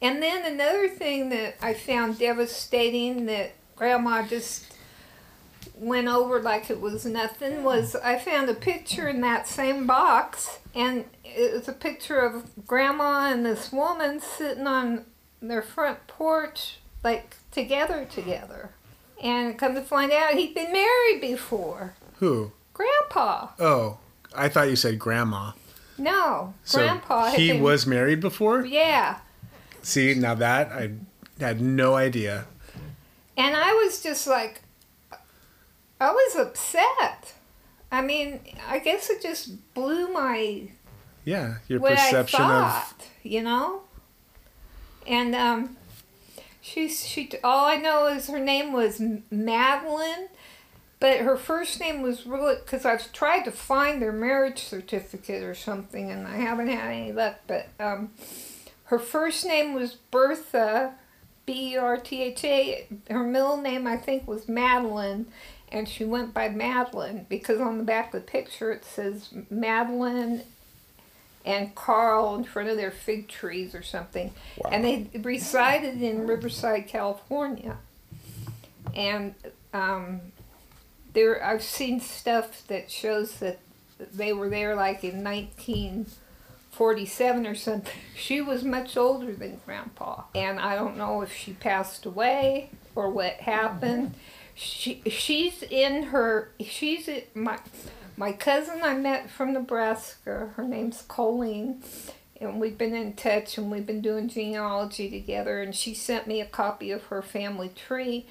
[0.03, 4.70] And then another thing that I found devastating that Grandma just
[5.81, 10.59] went over like it was nothing was I found a picture in that same box,
[10.75, 15.07] and it was a picture of Grandma and this woman sitting on
[15.41, 18.71] their front porch, like together, together.
[19.23, 21.95] And come to find out, he'd been married before.
[22.19, 22.53] Who?
[22.75, 23.49] Grandpa.
[23.59, 23.99] Oh,
[24.35, 25.53] I thought you said grandma.
[25.99, 27.27] No, So Grandpa.
[27.31, 28.65] had he been- was married before?
[28.65, 29.19] Yeah.
[29.83, 30.93] See, now that I
[31.39, 32.47] had no idea.
[33.37, 34.63] And I was just like,
[36.01, 37.35] I was upset.
[37.93, 40.69] I mean, I guess it just blew my
[41.25, 43.83] Yeah, your perception I of you know.
[45.07, 45.77] And um,
[46.61, 47.31] she's she.
[47.45, 50.29] All I know is her name was Madeline,
[51.01, 55.55] but her first name was really because I've tried to find their marriage certificate or
[55.55, 57.41] something, and I haven't had any luck.
[57.47, 58.13] But um,
[58.85, 60.95] her first name was Bertha,
[61.51, 62.87] B E R T H A.
[63.11, 65.27] Her middle name I think was Madeline.
[65.73, 70.43] And she went by Madeline because on the back of the picture it says Madeline
[71.45, 74.33] and Carl in front of their fig trees or something.
[74.71, 77.79] And they resided in Riverside, California.
[78.95, 79.35] And
[79.73, 80.21] um,
[81.15, 83.59] there, I've seen stuff that shows that
[83.99, 85.23] they were there like in
[86.81, 87.93] 1947 or something.
[88.17, 93.11] She was much older than Grandpa, and I don't know if she passed away or
[93.11, 94.15] what happened.
[94.55, 97.59] She she's in her she's in my
[98.17, 100.51] my cousin I met from Nebraska.
[100.55, 101.83] Her name's Colleen,
[102.41, 105.63] and we've been in touch and we've been doing genealogy together.
[105.63, 108.27] And she sent me a copy of her family tree,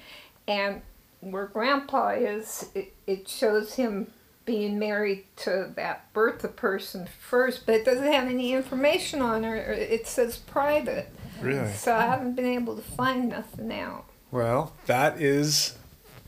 [0.46, 0.82] and
[1.20, 4.12] where Grandpa is, it, it shows him
[4.50, 9.54] being married to that Bertha person first, but it doesn't have any information on her.
[9.72, 11.08] It says private.
[11.40, 11.72] Really?
[11.72, 14.06] So I haven't been able to find nothing out.
[14.32, 15.78] Well, that is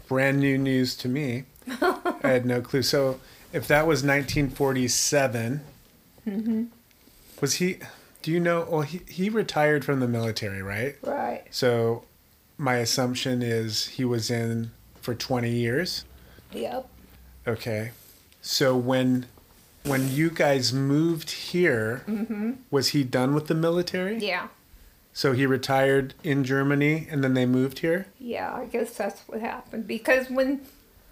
[0.07, 1.45] brand new news to me.
[1.69, 2.83] I had no clue.
[2.83, 3.19] So,
[3.53, 5.61] if that was 1947,
[6.25, 6.65] Mm-hmm.
[7.41, 7.79] was he?
[8.23, 8.65] Do you know?
[8.71, 10.95] Well, he he retired from the military, right?
[11.03, 11.43] Right.
[11.51, 12.05] So,
[12.57, 16.05] my assumption is he was in for 20 years.
[16.53, 16.89] Yep.
[17.49, 17.91] Okay.
[18.43, 19.27] So when
[19.85, 22.53] when you guys moved here, Mm-hmm.
[22.71, 24.19] was he done with the military?
[24.19, 24.49] Yeah.
[25.15, 28.07] So he retired in Germany and then they moved here?
[28.19, 29.87] Yeah, I guess that's what happened.
[29.87, 30.61] Because when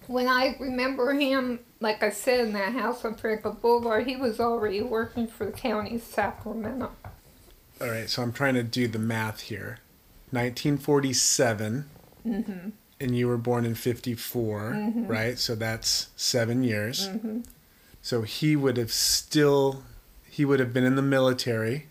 [0.06, 4.40] when I remember him, like I said, in that house on Franklin Boulevard, he was
[4.40, 6.90] already working for the county of Sacramento.
[7.80, 9.78] All right, so I'm trying to do the math here.
[10.32, 11.88] 1947
[12.26, 12.68] Mm-hmm.
[13.00, 15.38] And you were born in 54, right?
[15.38, 17.08] So that's 7 years.
[17.08, 17.40] Mm-hmm.
[18.02, 19.82] So he would have still
[20.28, 21.88] he would have been in the military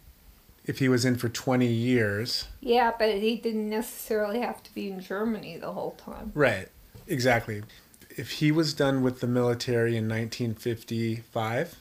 [0.65, 2.47] if he was in for 20 years.
[2.61, 6.31] Yeah, but he didn't necessarily have to be in Germany the whole time.
[6.33, 6.69] Right.
[7.07, 7.63] Exactly.
[8.09, 11.79] If he was done with the military in 1955,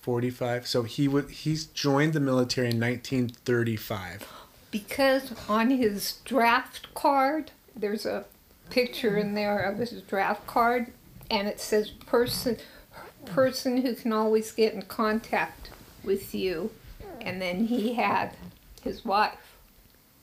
[0.00, 4.26] 45, so he would he's joined the military in 1935.
[4.70, 8.24] Because on his draft card, there's a
[8.70, 10.92] picture in there of his draft card,
[11.30, 12.56] and it says person
[13.26, 15.70] person who can always get in contact
[16.02, 16.70] with you.
[17.20, 18.36] And then he had
[18.82, 19.56] his wife.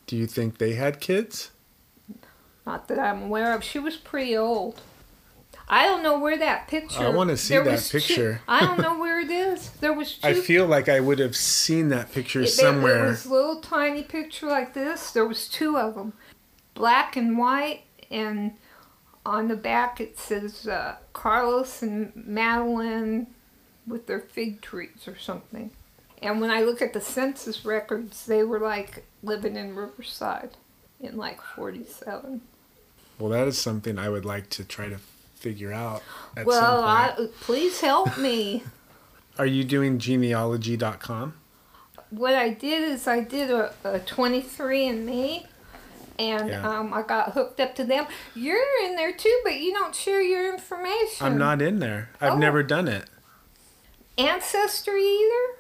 [0.08, 1.52] Do you think they had kids?
[2.66, 3.64] Not that I'm aware of.
[3.64, 4.82] She was pretty old.
[5.70, 7.02] I don't know where that picture.
[7.04, 8.42] I wanna see that was two- picture.
[8.48, 9.70] I don't know where it is.
[9.82, 10.28] There was two.
[10.28, 13.04] I feel like I would have seen that picture It- there- There somewhere.
[13.06, 15.12] was a little tiny picture like this.
[15.12, 16.14] There was two of them,
[16.74, 18.54] black and white, and
[19.26, 23.28] on the back it says uh, Carlos and Madeline
[23.86, 25.72] with their fig trees or something.
[26.22, 30.52] And when I look at the census records, they were like living in Riverside
[31.02, 32.42] in like 47.
[33.20, 34.98] Well, that is something I would like to try to
[35.48, 36.04] figure out
[36.46, 36.84] well.
[36.84, 38.64] I, please help me.
[39.40, 41.34] Are you doing genealogy.com?
[42.10, 45.46] what I did is I did a, a 23andMe
[46.18, 46.68] and Yeah.
[46.80, 48.08] um, I got hooked up to them.
[48.34, 51.26] You're in there too, but you don't share your information.
[51.26, 52.10] I'm not in there.
[52.22, 52.38] I've Oh.
[52.38, 53.10] never done it.
[54.18, 55.60] Ancestry either?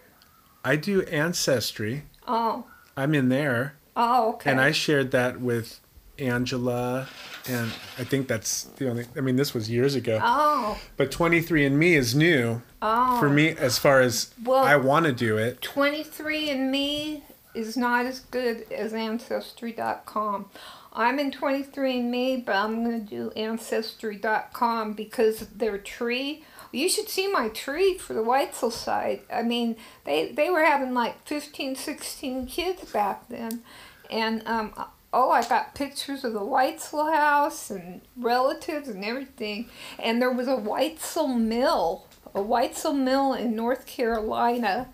[0.63, 2.03] I do Ancestry.
[2.27, 3.75] Oh, I'm in there.
[3.95, 4.49] oh, okay.
[4.51, 5.79] And I shared that with
[6.17, 7.07] Angela,
[7.49, 9.05] and I think that's the only.
[9.15, 10.19] I mean, this was years ago.
[10.21, 13.19] oh, But 23andMe is new oh.
[13.19, 15.61] for me as far as Well- I want to do it.
[15.61, 17.21] 23andMe
[17.53, 20.45] is not as good as Ancestry.com.
[20.93, 26.43] I'm in 23andMe, but I'm going to do Ancestry.com because their tree.
[26.71, 29.23] You should see my tree for the Weitzel site.
[29.31, 33.61] I mean, they, they were having like 15, 16 kids back then.
[34.09, 34.73] And, um,
[35.17, 39.69] oh, I got pictures of the Weitzel house and relatives and everything.
[39.97, 42.05] And there was a Weitzel mill,
[42.35, 44.89] a Weitzel mill in North Carolina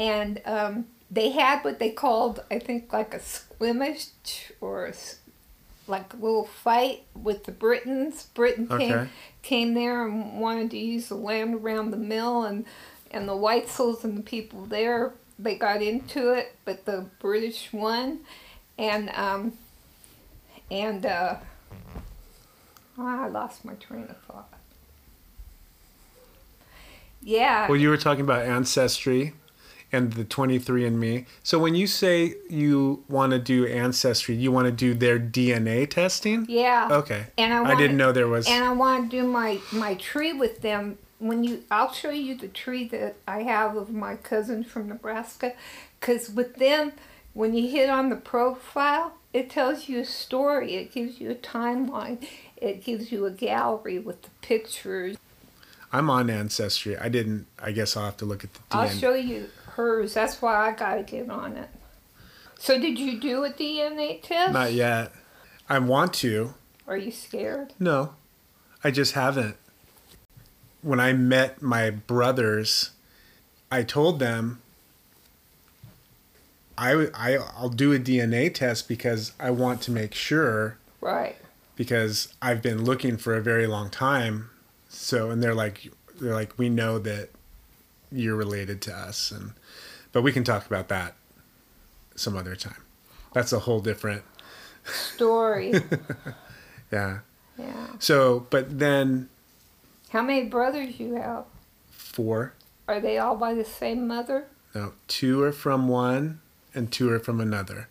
[0.00, 4.08] and um, they had what they called, I think, like a squimish
[4.60, 4.94] or a
[5.86, 8.24] like a little fight with the Britons.
[8.32, 9.10] Britain came
[9.42, 12.64] came there and wanted to use the land around the mill, and
[13.10, 18.20] and the Weitzel's and the people there they got into it, but the British won,
[18.80, 19.52] and um,
[20.70, 21.36] and uh,
[22.98, 24.48] oh, I lost my train of thought.
[27.22, 27.68] Yeah.
[27.68, 29.34] Well, you were talking about ancestry
[29.92, 31.26] and the 23andMe.
[31.42, 35.88] So when you say you want to do ancestry, you want to do their DNA
[35.90, 36.46] testing?
[36.48, 36.88] yeah.
[36.90, 37.26] Okay.
[37.36, 38.48] And I, I wanna, didn't know there was.
[38.48, 40.98] And I want to do my my tree with them.
[41.18, 45.52] When you, I'll show you the tree that I have of my cousin from Nebraska,
[46.00, 46.92] because with them,
[47.34, 50.74] when you hit on the profile, it tells you a story.
[50.74, 52.26] It gives you a timeline.
[52.56, 55.16] It gives you a gallery with the pictures.
[55.92, 56.96] I'm on ancestry.
[56.96, 57.46] I didn't.
[57.58, 60.14] I guess I'll have to look at the I'll show you hers.
[60.14, 61.68] That's why I gotta get on it.
[62.58, 64.52] So did you do a DNA test?
[64.52, 65.12] Not yet.
[65.68, 66.54] I want to.
[66.86, 67.72] Are you scared?
[67.78, 68.14] No,
[68.84, 69.56] I just haven't.
[70.82, 72.90] When I met my brothers,
[73.70, 74.60] I told them
[76.80, 81.36] I, I I'll do a DNA test because I want to make sure Right.
[81.76, 84.50] because I've been looking for a very long time.
[84.88, 87.28] So and they're like they're like we know that
[88.10, 89.52] you're related to us and
[90.12, 91.14] but we can talk about that
[92.16, 92.82] some other time.
[93.34, 94.22] That's a whole different
[95.14, 95.72] Story.
[96.92, 97.18] yeah.
[97.58, 97.86] yeah.
[97.98, 99.28] So but then
[100.08, 101.44] How many brothers you have?
[101.90, 102.54] four
[102.88, 104.46] Are they all by the same mother?
[104.74, 106.39] No, two are from one
[106.74, 107.88] and two are from another.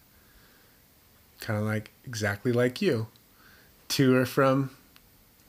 [1.40, 3.08] Kind of like exactly like you.
[3.88, 4.72] Two are from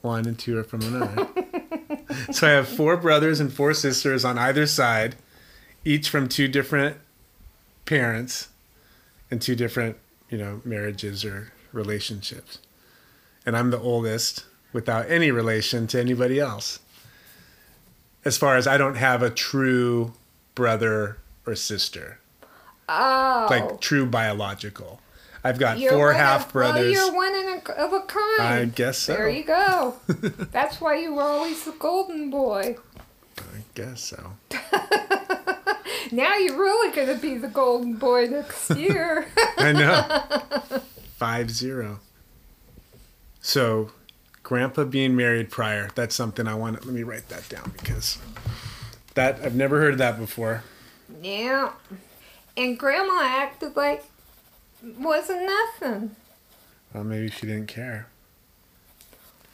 [0.01, 1.27] one and two are from another.
[2.31, 5.15] so I have four brothers and four sisters on either side,
[5.85, 6.97] each from two different
[7.85, 8.49] parents
[9.29, 9.97] and two different,
[10.29, 12.59] you know, marriages or relationships.
[13.45, 16.79] And I'm the oldest without any relation to anybody else.
[18.23, 20.13] As far as I don't have a true
[20.55, 22.19] brother or sister,
[22.89, 23.47] Oh.
[23.49, 24.99] like true biological.
[25.43, 26.93] I've got You're four of- half brothers.
[26.95, 28.41] Well, you're one in a, of a kind.
[28.41, 29.13] I guess so.
[29.13, 29.95] There you go.
[30.51, 32.75] That's why you were always the golden boy.
[33.37, 34.33] I guess so.
[36.13, 39.27] Now you're really going to be the golden boy next year.
[39.57, 40.81] I know.
[41.15, 41.99] Five zero.
[43.39, 43.91] So,
[44.43, 45.89] Grandpa being married prior.
[45.95, 46.85] That's something I want.
[46.85, 48.17] Let me write that down because
[49.13, 50.63] that I've never heard that before.
[51.21, 51.71] yeah.
[52.57, 54.03] And Grandma acted like
[54.85, 56.15] it wasn't nothing.
[56.93, 58.07] Well, maybe she didn't care.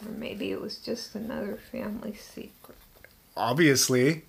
[0.06, 2.78] Or maybe it was just another family secret.
[3.36, 4.24] Obviously,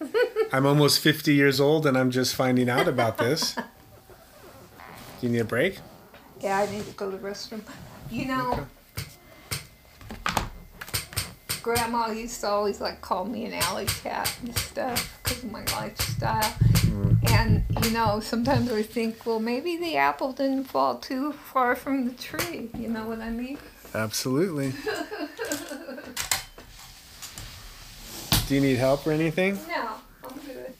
[0.52, 3.54] I'm almost 50 years old and I'm just finding out about this.
[5.20, 5.78] Do you need a break?
[6.40, 7.62] Yeah, I need to go to the restroom.
[8.10, 8.66] You know,
[11.68, 15.60] Grandma used to always like call me an alley cat and stuff because of my
[15.78, 16.40] lifestyle.
[16.40, 17.30] Mm.
[17.30, 22.06] And you know, sometimes I think, well, maybe the apple didn't fall too far from
[22.06, 22.70] the tree.
[22.74, 23.58] You know what I mean?
[23.94, 24.72] Absolutely.
[28.48, 29.58] Do you need help or anything?
[29.68, 29.88] No,
[30.24, 30.72] I'm good.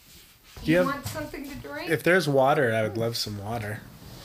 [0.64, 1.90] Do you you have- want something to drink?
[1.90, 3.82] If there's water, I would love some water.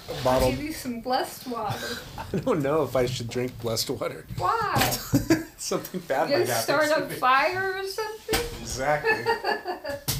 [0.09, 0.51] A I'll bottle.
[0.51, 1.97] give you some blessed water.
[2.33, 4.25] I don't know if I should drink blessed water.
[4.37, 4.97] Why?
[5.73, 6.61] Something bad You might happen.
[6.61, 8.39] start a fire or something?
[8.61, 9.23] Exactly.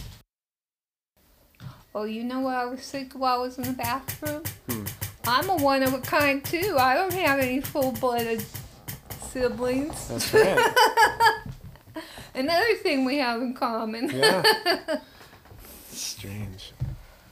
[1.96, 4.42] Oh, you know what I was thinking while I was in the bathroom?
[4.68, 4.86] Hmm.
[5.28, 6.76] I'm a one of a kind too.
[6.80, 8.44] I don't have any full blooded
[9.30, 10.08] siblings.
[10.08, 10.74] That's right.
[12.34, 14.10] Another thing we have in common.
[14.10, 15.02] Yeah.
[15.92, 16.72] Strange.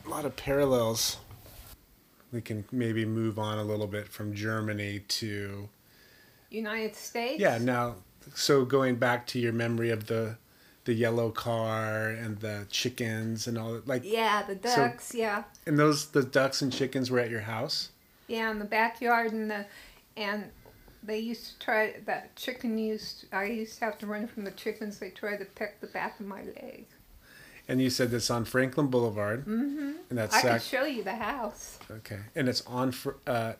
[0.06, 1.18] A lot of parallels.
[2.32, 5.70] We can maybe move on a little bit from Germany to
[6.52, 7.40] United States?
[7.42, 7.58] yeah.
[7.58, 7.96] Now,
[8.36, 10.38] so going back to your memory of the
[10.86, 15.44] the yellow car and the chickens and all that, like Yeah, the So- ducks, yeah.
[15.68, 17.90] and those the ducks and chickens were at your house.
[18.28, 19.66] Yeah, in the backyard and the
[20.18, 20.46] and
[21.04, 24.52] they used to try that chicken used I used to have to run from the
[24.52, 25.00] chickens.
[25.00, 26.86] They tried to peck the back of my leg.
[27.68, 29.92] And you said that's on Franklin Boulevard, Mm-hmm.
[30.10, 31.78] and that's I can show you the house.
[31.90, 32.94] okay, and it's on
[33.28, 33.54] uh,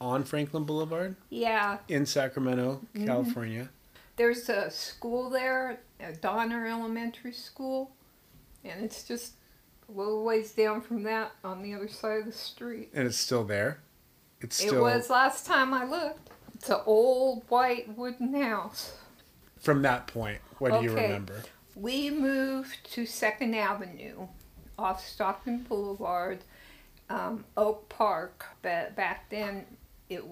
[0.00, 3.06] on Franklin Boulevard Yeah, in Sacramento, Mm-hmm.
[3.06, 3.68] California.
[4.16, 7.90] there's a school there, a Donner Elementary School,
[8.64, 9.34] and it's just
[9.88, 12.90] a little ways down from that on the other side of the street.
[12.94, 13.80] And it's still there.
[14.40, 14.78] It's still...
[14.86, 16.30] It was last time I looked.
[16.54, 18.96] It's an old white wooden house.
[19.58, 20.38] from that point.
[20.58, 21.42] What do you remember?
[21.74, 24.28] We moved to Second Avenue
[24.78, 26.38] off Stockton Boulevard,
[27.10, 28.46] um, Oak Park.
[28.62, 29.66] But back then,
[30.08, 30.22] it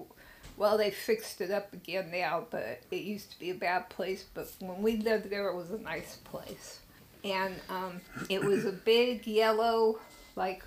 [0.57, 4.25] Well, they fixed it up again now, but it used to be a bad place.
[4.33, 6.79] But when we lived there, it was a nice place.
[7.23, 9.99] And um, it was a big yellow,
[10.35, 10.63] like,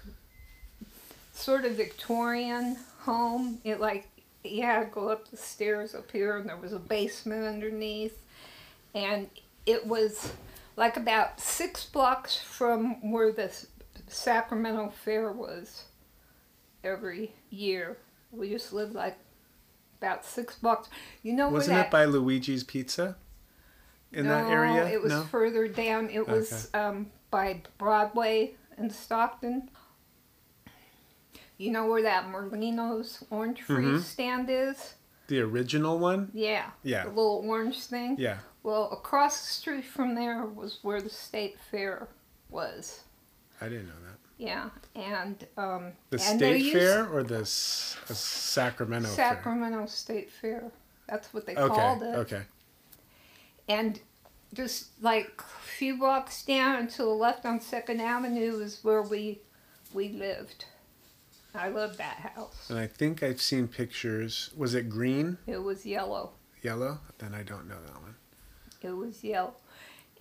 [1.33, 3.61] sort of Victorian home.
[3.63, 4.09] It, like,
[4.43, 8.19] you had to go up the stairs up here, and there was a basement underneath.
[8.95, 9.29] And
[9.67, 10.33] it was
[10.77, 13.51] like about six blocks from where the
[14.09, 15.85] Sacramento Fair was
[16.85, 17.97] every year.
[18.37, 19.17] We just lived like
[20.01, 20.89] about six blocks.
[21.23, 21.89] You know Wasn't where that?
[21.89, 23.17] it by Luigi's Pizza?
[24.13, 24.87] In that No, area?
[24.89, 25.23] It was no.
[25.25, 26.09] further down.
[26.11, 29.69] It was um, by Broadway in Stockton.
[31.59, 34.03] You know where that Merlino's orange free Mhm.
[34.03, 34.95] stand is?
[35.29, 36.31] The original one?
[36.35, 36.71] Yeah.
[36.83, 37.05] Yeah.
[37.05, 38.17] The little orange thing.
[38.19, 38.39] Yeah.
[38.63, 42.09] Well, across the street from there was where the state fair
[42.51, 43.01] was.
[43.61, 44.19] I didn't know that.
[44.39, 50.71] Yeah, and um, The and state used- fair or the S- Sacramento Sacramento State Fair.
[51.09, 51.69] That's what they fair?
[51.69, 52.15] called it.
[52.17, 52.43] Okay.
[53.69, 53.99] And
[54.53, 59.41] just like a few blocks down to the left on Second Avenue is where we
[59.95, 60.67] we lived.
[61.55, 62.69] I loved that house.
[62.69, 64.51] And I think I've seen pictures.
[64.55, 66.33] Was it green, It was yellow.
[66.63, 66.99] yellow?
[67.19, 68.17] Then I don't know that one.
[68.83, 69.55] It was yellow.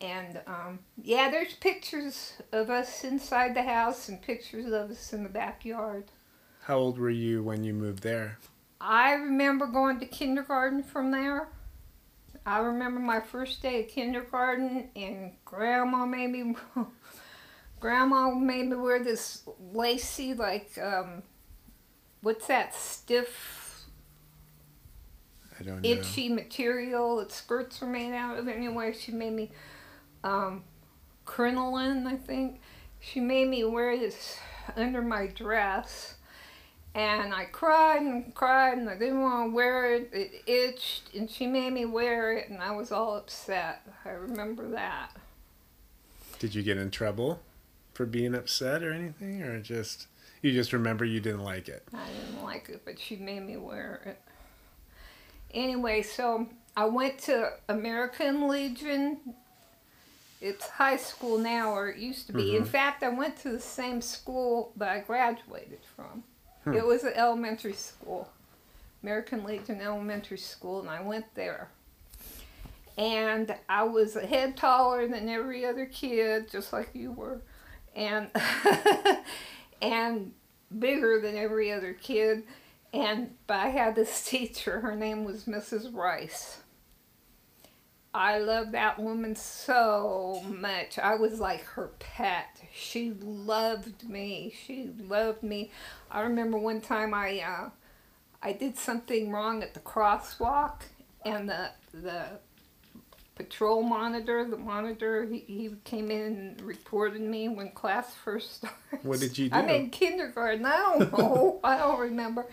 [0.01, 5.23] And um, yeah, there's pictures of us inside the house and pictures of us in
[5.23, 6.05] the backyard.
[6.63, 8.37] How old were you when you moved there?
[8.81, 11.47] I remember going to kindergarten from there.
[12.45, 16.55] I remember my first day of kindergarten, and Grandma made me,
[17.79, 19.41] Grandma made me wear this
[19.73, 21.23] lacy, like, um,
[22.21, 23.85] what's that stiff,
[25.59, 25.89] I don't know.
[25.89, 28.47] itchy material that skirts are made out of.
[28.47, 29.51] Anyway, she made me
[30.25, 30.63] um,
[31.23, 32.59] crinoline, I think.
[32.99, 34.37] She made me wear this
[34.75, 36.15] under my dress.
[36.95, 40.09] And I cried and cried and I didn't want to wear it.
[40.13, 43.85] It itched and she made me wear it and I was all upset.
[44.05, 45.11] I remember that.
[46.39, 47.41] Did you get in trouble
[47.93, 50.07] for being upset or anything, or just
[50.41, 51.83] you just remember you didn't like it?
[51.93, 54.21] I didn't like it, but she made me wear it.
[55.53, 56.47] Anyway, so
[56.77, 59.17] I went to American Legion.
[60.41, 62.55] It's high school now, or it used to be.
[62.55, 62.67] In Mhm.
[62.67, 66.23] fact, I went to the same school that I graduated from.
[66.63, 66.73] Hmm.
[66.73, 68.29] It was an elementary school,
[69.01, 71.69] American Legion Elementary School, and I went there.
[72.97, 77.41] And I was a head taller than every other kid, just like you were,
[77.95, 78.29] and
[79.81, 80.33] and
[80.77, 82.43] bigger than every other kid.
[82.93, 84.79] And but I had this teacher.
[84.81, 85.93] Her name was Mrs.
[85.93, 86.59] Rice.
[88.15, 90.97] I loved that woman so much.
[90.97, 92.61] I was like her pet.
[92.73, 94.55] She loved me.
[94.65, 95.69] She loved me.
[96.09, 97.69] I remember one time I uh,
[98.41, 100.83] I did something wrong at the crosswalk,
[101.25, 102.39] and the the
[103.35, 108.79] patrol monitor, the monitor, he, he came in and reported me when class first started.
[109.03, 109.55] What did you do?
[109.57, 110.65] I'm in kindergarten.
[110.65, 111.59] I don't know.
[111.65, 112.45] I don't remember.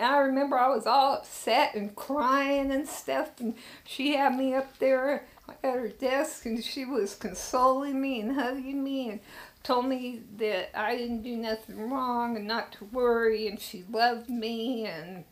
[0.00, 3.38] And I remember I was all upset and crying and stuff.
[3.38, 5.26] And she had me up there
[5.62, 9.20] at her desk and she was consoling me and hugging me and
[9.62, 13.46] told me that I didn't do nothing wrong and not to worry.
[13.46, 14.86] And she loved me.
[14.86, 15.24] And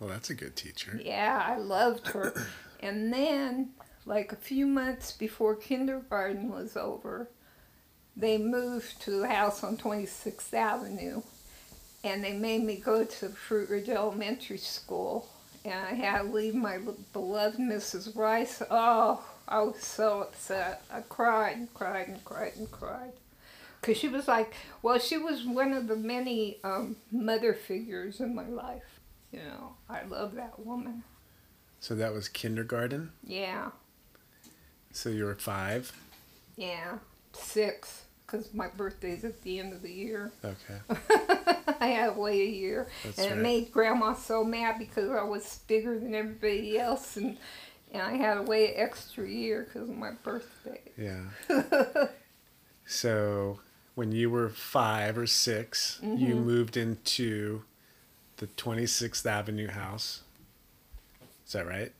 [0.00, 1.00] Well, that's a good teacher.
[1.04, 2.34] yeah, I loved her.
[2.80, 3.70] and then,
[4.04, 7.30] like a few months before kindergarten was over,
[8.16, 11.22] they moved to the house on 26th Avenue.
[12.06, 15.28] And they made me go to Fruit Ridge Elementary School.
[15.64, 16.78] And I had to leave my
[17.12, 18.16] beloved Mrs.
[18.16, 18.62] Rice.
[18.70, 20.82] Oh, I was so upset.
[20.90, 23.12] I cried and cried and cried and cried.
[23.80, 28.34] Because she was like, well, she was one of the many um, mother figures in
[28.34, 29.00] my life.
[29.32, 31.02] You know, I love that woman.
[31.80, 33.10] So that was kindergarten.
[33.24, 33.70] Yeah,
[34.92, 35.92] So you were five.
[36.56, 36.98] yeah,
[37.32, 40.32] six, because my birthday's at the end of the year.
[40.44, 40.80] Okay.
[41.80, 45.22] I had to wait a year, That's and it made Grandma so mad because I
[45.22, 47.36] was bigger than everybody else, and
[47.92, 50.80] and I had to wait an extra year because of my birthday.
[50.98, 51.24] Yeah.
[52.86, 53.60] so
[53.94, 56.44] when you were five or 6 you Mhm.
[56.44, 57.62] moved into
[58.38, 60.22] the 26th Avenue house.
[61.46, 61.92] Is that right?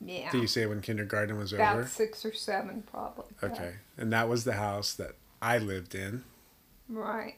[0.00, 1.62] Yeah, Did you say when kindergarten was over?
[1.62, 3.26] about six or seven, probably.
[3.42, 3.48] yeah.
[3.50, 3.74] Okay.
[3.98, 6.24] And that was the house that I lived in.
[6.88, 7.34] Right.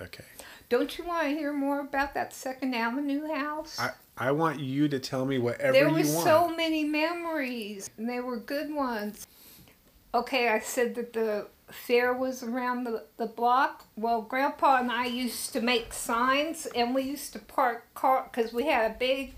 [0.00, 0.24] Okay.
[0.68, 3.78] Don't you want to hear more about that Second Avenue house?
[3.78, 8.08] I, I want you to tell me whatever there you were so many memories and
[8.08, 9.26] they were good ones
[10.14, 13.84] okay i said that the fair was around the, the block.
[13.96, 18.52] Well, Grandpa and I used to make signs, and we used to park car because
[18.52, 19.34] we had a big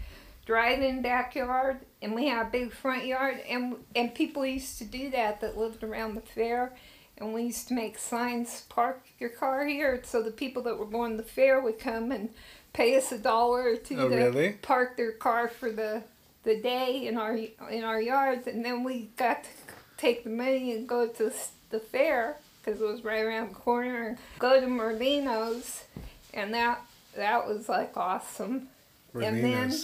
[0.47, 5.11] drive-in backyard, and we had a big front yard, and and people used to do
[5.11, 6.75] that that lived around the fair,
[7.19, 10.87] and we used to make signs, park your car here, so the people that were
[10.87, 12.31] going to the fair would come and
[12.73, 14.53] pay us a dollar or two Oh, to really?
[14.63, 16.03] park their car for the
[16.45, 17.37] the day in our
[17.71, 19.51] in our yards, and then we got to
[19.97, 21.33] take the money and go to
[21.71, 25.85] the fair because it was right around the corner and go to Merlino's,
[26.33, 26.81] and that
[27.17, 28.69] that was like awesome.
[29.15, 29.75] And then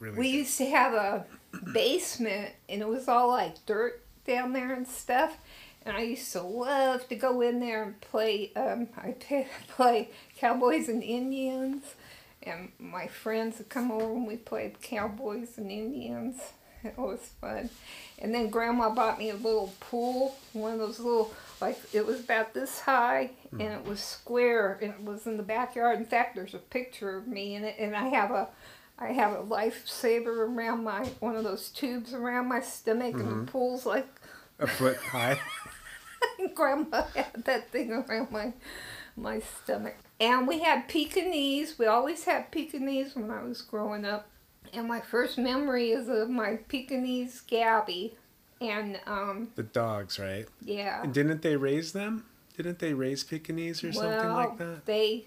[0.00, 0.38] really We good.
[0.38, 1.24] used to have a
[1.72, 5.36] basement, and it was all like dirt down there and stuff.
[5.84, 8.52] And I used to love to go in there and play.
[8.56, 9.14] Um, I
[9.68, 11.94] play, Cowboys and Indians,
[12.42, 16.40] and my friends would come over and we played Cowboys and Indians.
[16.84, 17.70] It was fun.
[18.18, 22.20] And then Grandma bought me a little pool, one of those little, like it was
[22.20, 25.98] about this high, and it was square, and it was in the backyard.
[25.98, 28.48] In fact, there's a picture of me in it, and I have a
[28.98, 33.50] I have a lifesaver around my one of those tubes around my stomach, and the
[33.50, 34.06] pool's like
[34.58, 35.38] a foot high.
[36.54, 38.52] Grandma had that thing around my
[39.16, 39.94] my stomach.
[40.20, 41.78] And we had Pekingese.
[41.78, 44.28] We always had Pekingese when I was growing up.
[44.72, 48.16] And my first memory is of my Pekingese Gabby.
[48.60, 50.46] And um, The dogs, right?
[50.62, 51.02] yeah.
[51.02, 52.24] And didn't they raise them?
[52.56, 54.86] Didn't they raise Pekingese or something like that?
[54.86, 55.26] They,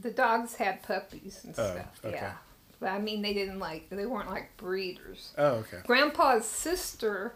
[0.00, 2.00] the dogs had puppies and Oh, stuff.
[2.04, 2.14] okay.
[2.14, 2.34] Yeah.
[2.80, 3.88] But I mean, they didn't like.
[3.90, 5.32] They weren't like breeders.
[5.38, 5.78] Oh, okay.
[5.86, 7.32] Grandpa's sister,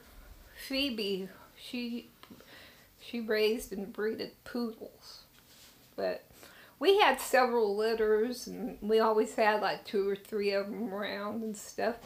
[0.66, 2.08] Phoebe, she
[3.08, 5.22] she raised and breeded poodles,
[5.96, 6.24] but
[6.78, 11.42] we had several litters, and we always had like two or three of them around
[11.42, 11.96] and stuff.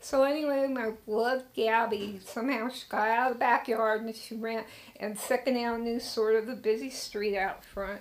[0.00, 4.64] So anyway, my beloved Gabby somehow she got out of the backyard and she ran,
[4.98, 8.00] and Second Avenue sort of the busy street out front.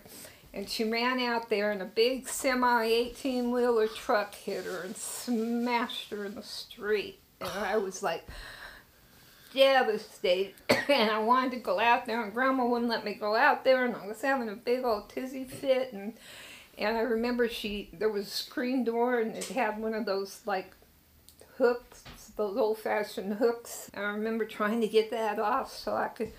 [0.52, 4.98] And she ran out there, and a big semi 18 wheeler truck hit her and
[4.98, 7.20] smashed her in the street.
[7.40, 8.26] And I was like
[9.54, 10.56] devastated.
[10.70, 13.86] and I wanted to go out there, and Grandma wouldn't let me go out there,
[13.86, 15.94] and I was having a big old tizzy fit.
[15.94, 16.14] And
[16.78, 20.42] and I remember she there was a screen door, and it had one of those
[20.46, 20.74] like
[21.58, 22.04] hooks,
[22.36, 23.90] those old fashioned hooks.
[23.94, 26.32] And I remember trying to get that off so I could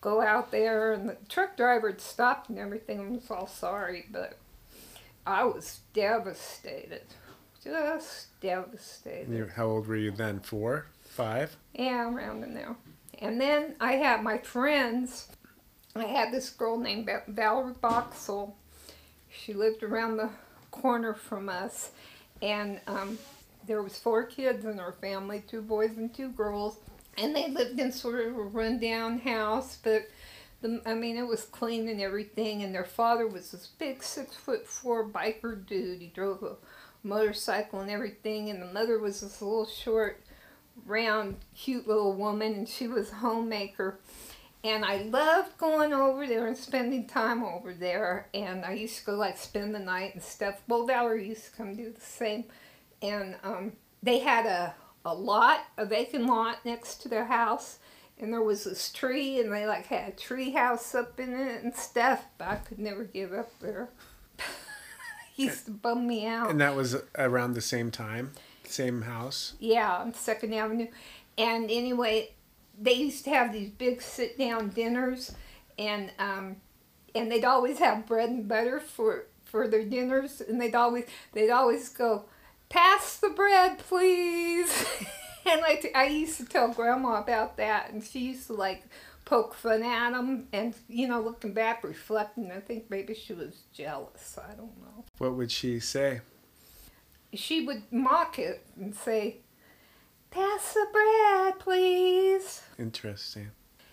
[0.00, 4.06] go out there, and the truck driver had stopped and everything and was all sorry,
[4.10, 4.38] but
[5.26, 7.02] I was devastated.
[7.62, 9.50] Just devastated.
[9.56, 10.40] How old were you then?
[10.40, 10.86] Four?
[11.18, 11.56] Five?
[11.74, 12.76] Yeah, around in there.
[13.18, 15.26] And then I had my friends.
[15.96, 18.52] I had this girl named Va- Valerie Boxell.
[19.28, 20.30] She lived around the
[20.70, 21.90] corner from us,
[22.40, 23.18] and um,
[23.66, 26.76] there was four kids in her family, two boys and two girls,
[27.16, 30.06] and they lived in sort of a rundown house, but
[30.60, 32.62] the, I mean, it was clean and everything.
[32.62, 36.00] And their father was this big six foot four biker dude.
[36.00, 36.54] He drove a
[37.02, 40.22] motorcycle and everything, and the mother was this little short
[40.86, 43.98] round, cute little woman, and she was a homemaker.
[44.64, 48.28] And I loved going over there and spending time over there.
[48.34, 50.60] And I used to go like spend the night and stuff.
[50.66, 52.44] Well, Valerie used to come do the same.
[53.00, 53.72] And um,
[54.02, 54.74] they had a,
[55.04, 57.78] a lot, a vacant lot next to their house.
[58.20, 61.62] And there was this tree, and they like had a tree house up in it
[61.62, 62.24] and stuff.
[62.36, 63.90] But I could never give up there.
[65.36, 66.50] used to bum me out.
[66.50, 68.32] And that was around the same time?
[68.68, 69.54] Same house?
[69.58, 70.88] Yeah, on Second Avenue.
[71.36, 72.32] And anyway,
[72.80, 75.32] they used to have these big sit down dinners
[75.78, 76.56] and um
[77.14, 81.50] and they'd always have bread and butter for for their dinners and they'd always they'd
[81.50, 82.24] always go,
[82.68, 84.84] Pass the bread, please
[85.46, 88.84] and like I used to tell grandma about that and she used to like
[89.24, 93.64] poke fun at them and you know looking back reflecting i think maybe she was
[93.74, 96.22] jealous i don't know What would she say?
[97.34, 99.38] She would mock it and say,
[100.30, 103.50] "Pass the bread, please." Interesting.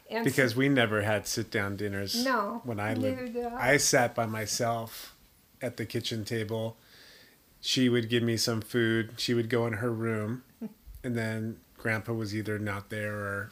[0.10, 3.38] And Because we never had sit down dinners no, when I lived.
[3.38, 3.72] I.
[3.72, 5.16] I sat by myself
[5.62, 6.78] at the kitchen table.
[7.60, 9.14] She would give me some food.
[9.18, 10.44] She would go in her room,
[11.04, 13.50] and then Grandpa was either not there or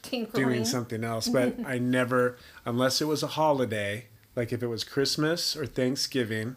[0.00, 0.48] Tinkering.
[0.48, 1.28] doing something else.
[1.28, 6.56] But I never, unless it was a holiday, like if it was Christmas or Thanksgiving,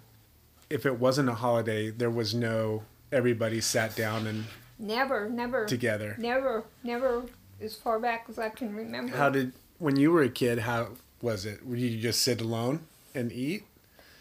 [0.69, 4.45] if it wasn't a holiday, there was no everybody sat down and
[4.77, 6.15] Never, never, together.
[6.19, 7.23] never, never,
[7.61, 9.15] as far back as I can remember.
[9.15, 10.59] How did when you were a kid?
[10.59, 10.89] How
[11.21, 11.65] was it?
[11.65, 12.81] Would you just sit alone
[13.13, 13.63] and eat?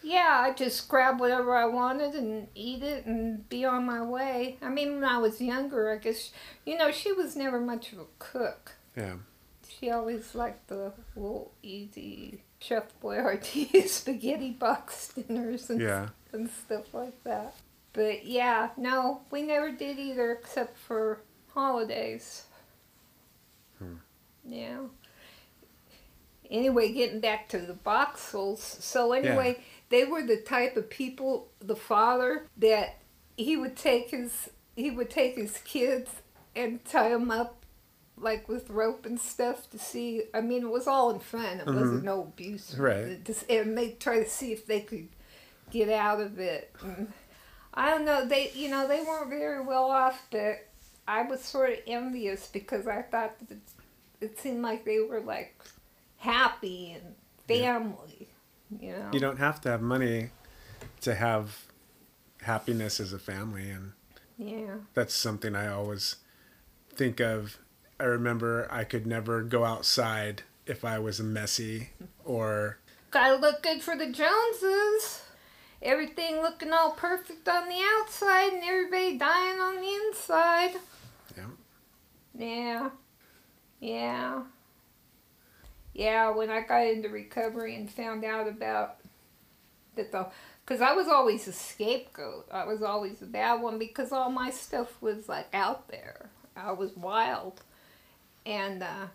[0.07, 4.59] yeah, I just grab whatever I wanted and eat it and be on my way.
[4.61, 6.31] I mean, when I was younger, I guess
[6.65, 8.73] you know she was never much of a cook.
[8.97, 9.15] Yeah.
[9.69, 16.09] She always liked the little easy Chef Boyardee spaghetti box dinners and, Yeah.
[16.35, 17.55] And stuff like that.
[17.93, 21.21] But yeah, no, we never did either except for
[21.55, 22.45] holidays.
[23.79, 23.95] Hmm.
[24.45, 24.81] Yeah.
[26.51, 28.59] Anyway, getting back to the Boxels.
[28.59, 32.99] So anyway, they were the type of people, the father, that
[33.37, 36.11] he would take his he would take his kids
[36.57, 37.65] and tie them up
[38.17, 40.25] like with rope and stuff to see.
[40.33, 41.61] I mean, it was all in fun.
[41.61, 42.75] It wasn't no abuse.
[42.77, 43.29] Right.
[43.49, 45.09] And they try to see if they could
[45.75, 46.73] get out of it.
[46.83, 47.13] And
[47.75, 48.25] I don't know.
[48.25, 50.69] They, you know, they weren't very well off, but
[51.07, 53.61] I was sort of envious because I thought that it,
[54.21, 55.61] it seemed like they were like
[56.17, 57.15] happy and
[57.49, 58.29] family.
[58.81, 59.11] You know.
[59.13, 60.31] You don't have to have money
[61.03, 61.65] to have
[62.41, 63.93] happiness as a family and
[64.37, 64.77] yeah.
[64.95, 66.17] that's something I always
[66.95, 67.59] think of.
[67.99, 71.91] I remember I could never go outside if I was messy
[72.25, 72.79] or
[73.11, 75.24] Gotta look good for the Joneses.
[75.85, 80.81] Everything looking all perfect on the outside and everybody dying on the inside.
[81.37, 81.45] Yeah.
[82.35, 82.91] Yeah.
[83.81, 84.43] Yeah.
[85.93, 88.97] Yeah, when I got into recovery and found out about
[89.95, 90.27] that the
[90.65, 92.49] because I was always a scapegoat.
[92.51, 96.31] I was always a bad one because all my stuff was like out there.
[96.57, 97.61] I was wild.
[98.47, 99.07] And uh,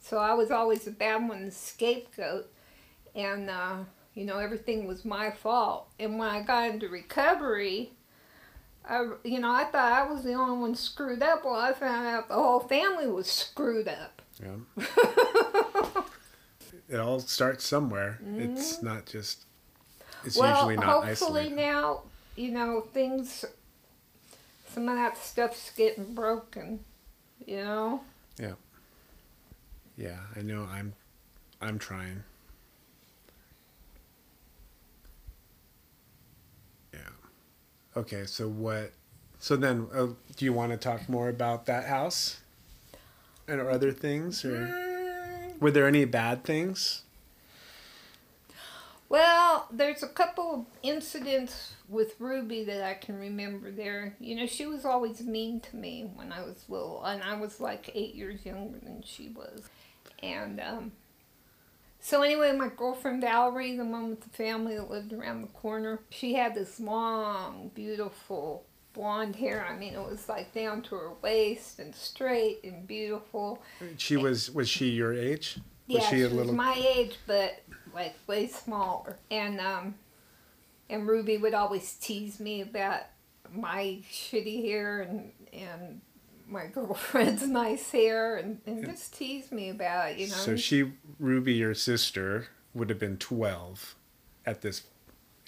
[0.00, 2.50] so I was always a bad one, the scapegoat.
[3.14, 3.76] And, uh,
[4.18, 5.88] you know, everything was my fault.
[6.00, 7.92] And when I got into recovery,
[8.84, 11.44] I, you know, I thought I was the only one screwed up.
[11.44, 14.20] Well, I found out the whole family was screwed up.
[14.42, 14.56] yeah.
[16.88, 18.18] it all starts somewhere.
[18.36, 19.44] It's not just
[20.24, 20.40] it's Mm-hmm.
[20.40, 21.56] well, usually not hopefully isolated.
[21.56, 22.00] now,
[22.34, 23.44] you know, things,
[24.74, 26.80] some of that stuff's getting broken,
[27.46, 28.00] you know?
[28.36, 28.54] Yeah.
[29.96, 30.94] Yeah, I know I'm
[31.60, 32.24] I'm trying.
[37.98, 38.92] Okay, so what
[39.40, 42.38] so then uh, do you want to talk more about that house?
[43.48, 47.02] And or other things or Mm, were there any bad things?
[49.08, 54.14] Well, there's a couple of incidents with Ruby that I can remember there.
[54.20, 57.58] You know, she was always mean to me when I was little, and I was
[57.58, 59.62] like eight years younger than she was.
[60.22, 60.92] And um,
[62.08, 66.00] so, anyway, my girlfriend Valerie, the one with the family that lived around the corner,
[66.08, 69.66] she had this long, beautiful blonde hair.
[69.68, 73.62] I mean, it was like down to her waist and straight and beautiful.
[73.98, 75.58] She was was she your age?
[75.86, 77.62] Was yeah, she she, a was little my age, but
[77.94, 79.18] like way smaller.
[79.30, 79.94] And um,
[80.88, 83.02] and Ruby would always tease me about
[83.52, 86.00] my shitty hair and and
[86.48, 90.32] my girlfriend's nice hair and, and just tease me about it, you know.
[90.32, 93.94] So she Ruby your sister would have been 12
[94.46, 94.82] at this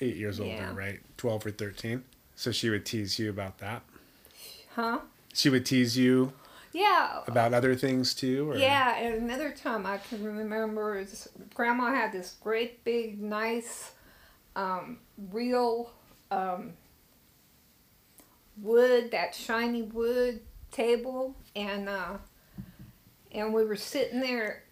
[0.01, 0.75] 8 years older, Yeah.
[0.75, 1.01] right?
[1.17, 2.05] 12 or 13.
[2.35, 3.83] So she would tease you about that.
[4.75, 5.01] huh?
[5.33, 6.33] She would tease you
[6.73, 7.21] Yeah.
[7.27, 12.13] about other things too or Yeah, and another time I can remember is Grandma had
[12.13, 13.93] this great big nice
[14.57, 14.99] um,
[15.31, 15.93] real
[16.31, 16.73] um,
[18.57, 20.41] wood, that shiny wood
[20.71, 22.19] table, and uh,
[23.33, 24.65] and we were sitting there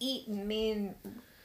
[0.00, 0.46] eating.
[0.46, 0.94] Me and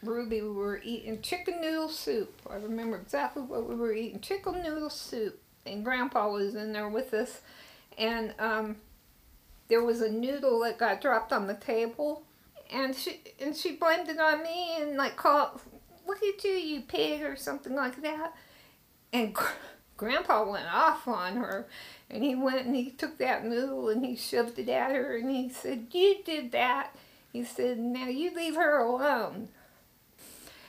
[0.04, 2.42] Ruby we were eating chicken noodle soup.
[2.50, 5.40] I remember exactly what we were eating: chicken noodle soup.
[5.66, 7.40] And Grandpa was in there with us,
[7.98, 8.76] and um,
[9.70, 12.24] there was a noodle that got dropped on the table,
[12.72, 15.62] and she and she blamed it on me and like called,
[16.06, 18.34] "Look at you, do you pig," or something like that.
[19.14, 19.54] And Gr-
[19.96, 21.68] Grandpa went off on her,
[22.14, 25.30] and he went and he took that noodle and he shoved it at her, and
[25.30, 26.96] he said, "You did that."
[27.32, 29.50] He said, "Now you leave her alone."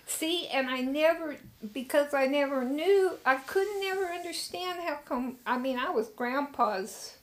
[0.07, 1.37] See, and I never,
[1.73, 5.39] because I never knew, I couldn't never understand how come.
[5.47, 7.17] I mean, I was Grandpa's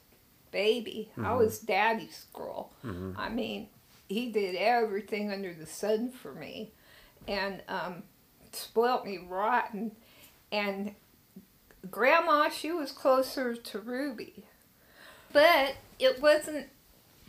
[0.52, 1.12] baby.
[1.18, 2.72] I was Daddy's girl.
[2.84, 3.16] Mhm.
[3.18, 3.70] I mean,
[4.10, 6.72] he did everything under the sun for me,
[7.28, 8.04] and um,
[8.52, 9.96] spoilt me rotten.
[10.52, 10.96] And
[11.90, 14.44] Grandma, she was closer to Ruby,
[15.34, 16.68] but it wasn't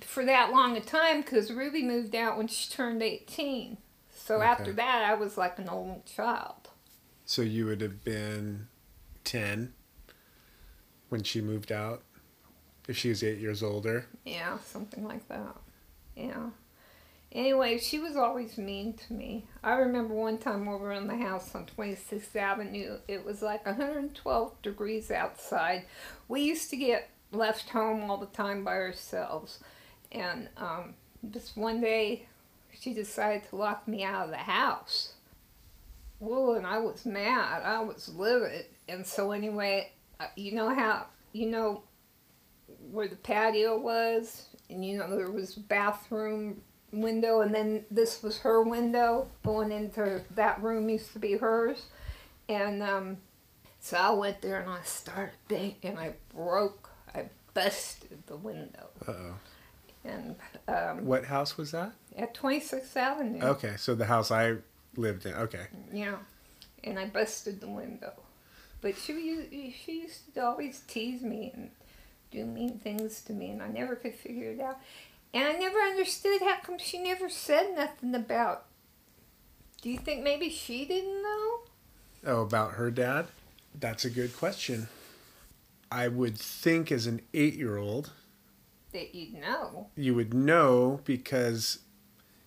[0.01, 3.79] for that long a time because Ruby moved out when she turned eighteen.
[4.15, 4.47] So Okay.
[4.47, 6.69] after that, I was like an old child.
[7.25, 8.69] So you would have been
[9.25, 9.73] 10
[11.09, 12.03] when she moved out
[12.89, 14.07] if she was 8 years older.
[14.25, 15.57] Yeah, something like that.
[16.15, 16.51] Yeah.
[17.35, 19.47] Anyway, she was always mean to me.
[19.65, 22.99] I remember one time were in the house on 26th Avenue.
[23.09, 25.85] It was like 112 degrees outside.
[26.29, 29.61] We used to get left home all the time by ourselves.
[30.11, 30.95] And um,
[31.31, 32.27] just one day,
[32.79, 35.15] she decided to lock me out of the house.
[36.21, 37.63] Well, and I was mad.
[37.63, 38.67] I was livid.
[38.89, 41.83] And so anyway, uh, you know how you know
[42.91, 46.61] where the patio was, and you know there was a bathroom
[46.93, 51.87] window, and then this was her window going into that room used to be hers,
[52.49, 53.17] and um,
[53.81, 57.25] so I went there and I started and I broke, I
[57.55, 59.35] busted the window, Uh oh.
[60.05, 60.37] and
[60.69, 61.93] um, What house was that?
[62.17, 63.43] at 26th Avenue.
[63.45, 64.57] Okay, so the house I
[64.97, 65.33] lived in.
[65.35, 65.67] Okay.
[65.93, 66.17] Yeah,
[66.85, 68.13] and I busted the window.
[68.83, 71.71] But she she used to always tease me and
[72.33, 74.79] do mean things to me, and I never could figure it out.
[75.35, 78.67] And I never understood how come she never said nothing about.
[79.81, 81.61] Do you think maybe she didn't know?
[82.27, 83.27] Oh, about her dad?
[83.79, 84.89] That's a good question.
[85.91, 88.11] I would think as an eight year old,
[88.93, 89.89] That you'd know.
[89.97, 91.81] you would know because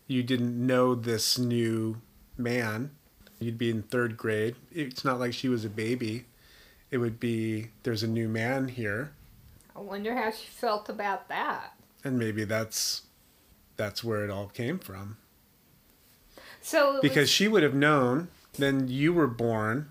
[0.08, 2.02] you didn't know this new
[2.38, 2.92] man.
[3.40, 4.56] You'd be in third grade.
[4.72, 6.26] It's not like she was a baby.
[6.92, 9.12] It would be there's a new man here,
[9.76, 11.74] I wonder how she felt about that.
[12.06, 13.02] And maybe that's
[13.76, 15.18] that's where it all came from.
[16.62, 18.30] So Because she would have known.
[18.58, 19.90] Then you were born,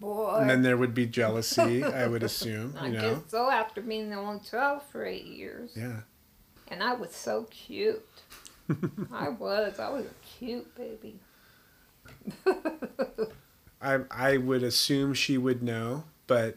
[0.00, 1.84] boy, and then there would be jealousy.
[1.84, 2.74] I would assume.
[2.80, 3.14] I You know.
[3.16, 3.50] guess so.
[3.50, 6.00] After being the only child for eight years, Yeah.
[6.68, 8.02] and I was so cute.
[9.12, 9.78] I was.
[9.78, 11.16] I was a cute baby.
[13.82, 16.56] I I would assume she would know, but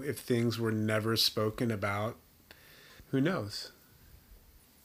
[0.00, 2.16] if things were never spoken about,
[3.10, 3.72] who knows?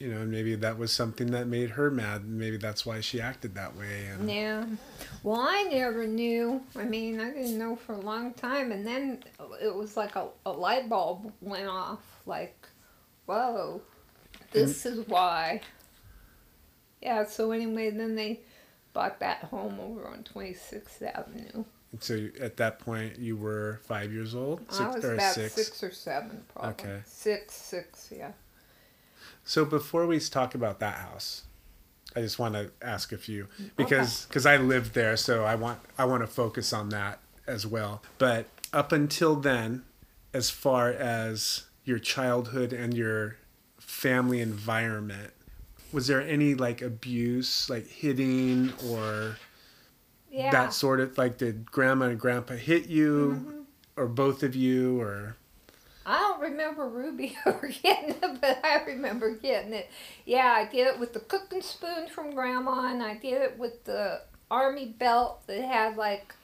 [0.02, 2.22] You know, and maybe that was something that made her mad.
[2.22, 4.08] and Maybe that's why she acted that way.
[4.08, 4.66] And Yeah.
[5.22, 6.62] Well, I never knew.
[6.76, 8.72] I mean, I didn't know for a long time.
[8.72, 9.24] And then
[9.62, 12.00] it was like a, a light bulb went off.
[12.26, 12.58] Like,
[13.28, 13.82] whoa,
[14.52, 15.62] this is why.
[17.02, 18.40] Yeah, so anyway, then they
[18.94, 21.64] bought that home over on 26th Avenue.
[22.00, 25.84] so you- at that point, you were five years old, I was or about six?
[25.84, 26.72] or seven, probably.
[26.72, 27.02] Okay.
[27.06, 28.32] Six, six, yeah.
[29.44, 31.44] So before we talk about that house,
[32.16, 35.80] I just want to ask a few because because I lived there, so I want
[35.98, 38.02] I want to focus on that as well.
[38.18, 39.84] But up until then,
[40.34, 43.38] as far as your childhood and your
[43.80, 45.34] family environment,
[45.92, 49.38] was there any like abuse, like hitting or
[50.30, 50.52] Yeah.
[50.52, 53.60] that sort of like did grandma and grandpa hit you Mm-hmm.
[53.98, 55.36] or both of you or
[56.06, 59.90] I don't remember Ruby ever getting it, but I remember getting it.
[60.26, 63.84] Yeah, I did it with the cooking spoon from Grandma, and I did it with
[63.86, 66.36] the army belt that had like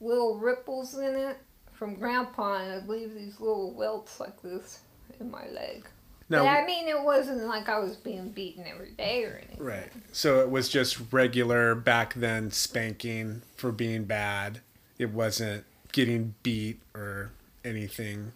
[0.00, 1.38] little ripples in it
[1.72, 4.80] from Grandpa, and I'd leave these little welts like this
[5.20, 5.86] in my leg.
[6.28, 9.64] no but I mean, it wasn't like I was being beaten every day or anything.
[9.64, 9.92] Right.
[10.12, 14.60] So it was just regular back then spanking for being bad.
[14.98, 17.30] It wasn't getting beat or
[17.64, 18.32] anything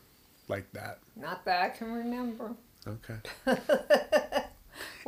[0.53, 0.99] like that.
[1.17, 2.53] Not that I can remember.
[2.87, 3.17] Okay.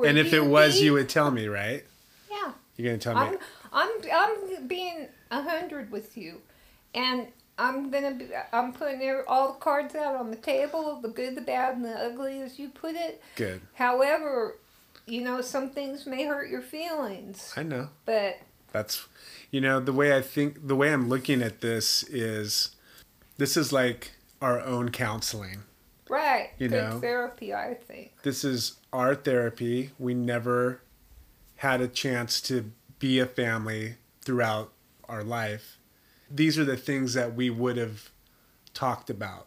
[0.04, 1.84] And if it was, you would tell me, right?
[2.30, 2.52] Yeah.
[2.76, 3.20] You're to tell me.
[3.20, 3.38] I'm.
[3.72, 6.40] I'm, I'm being a hundred with you,
[6.94, 7.28] and
[7.58, 8.28] I'm gonna be.
[8.52, 11.94] I'm putting all the cards out on the table, the good, the bad, and the
[11.94, 13.22] ugly, as you put it.
[13.36, 13.62] Good.
[13.74, 14.56] However,
[15.06, 17.88] you know some things may hurt your feelings, I know.
[18.04, 18.38] but
[18.72, 19.06] That's,
[19.50, 22.74] you know, the way I think, the way I'm looking at this is
[23.38, 24.12] this is like
[24.44, 25.62] our own counseling.
[26.10, 27.00] right, You good know.
[27.00, 28.12] therapy, I think.
[28.22, 29.90] this is our therapy.
[29.98, 30.80] We never
[31.56, 34.72] had a chance to be a family throughout
[35.08, 35.78] our life.
[36.30, 38.10] These are the things that we would have
[38.74, 39.46] talked about.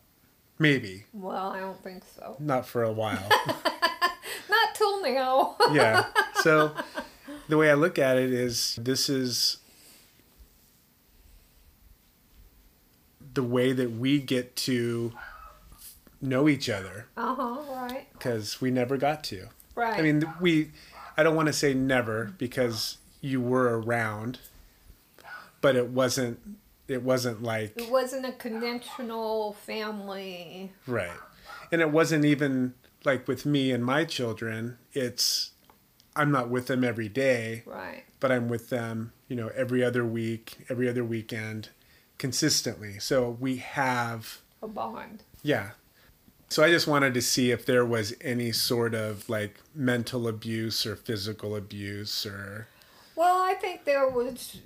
[0.59, 2.35] Maybe, Well, I don't think so.
[2.39, 3.29] not for a while.
[4.49, 5.55] Not till now.
[5.71, 6.05] yeah.
[6.41, 6.71] So
[7.49, 9.57] the way I look at it is this is
[13.37, 15.13] the way that we get to
[16.19, 17.57] know each other uh huh.
[17.71, 18.07] Right.
[18.13, 19.49] because we never got to.
[19.75, 19.93] Right.
[19.99, 20.71] I mean, we,
[21.15, 24.39] I don't want to say never because you were around,
[25.61, 26.39] but it wasn't,
[26.87, 30.71] it wasn't like, it wasn't a conventional family.
[30.87, 31.11] right.
[31.71, 32.73] And it wasn't even
[33.05, 35.51] like with me and my children, it's,
[36.15, 38.03] I'm not with them every day, Right.
[38.19, 41.69] but I'm with them, you know, every other week, every other weekend
[42.17, 42.99] consistently.
[42.99, 45.23] So we have, A bond.
[45.43, 45.71] yeah.
[46.49, 50.85] So I just wanted to see if there was any sort of like mental abuse
[50.85, 52.67] or physical abuse or
[53.17, 54.57] Well, I think there was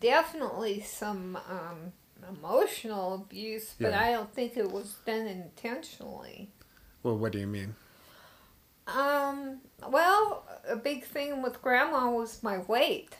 [0.00, 1.92] definitely some um,
[2.28, 4.00] emotional abuse, but Yeah.
[4.02, 6.50] I don't think it was done intentionally.
[7.02, 7.76] well, what do you mean?
[8.86, 13.16] Um, well, a big thing with grandma was my weight.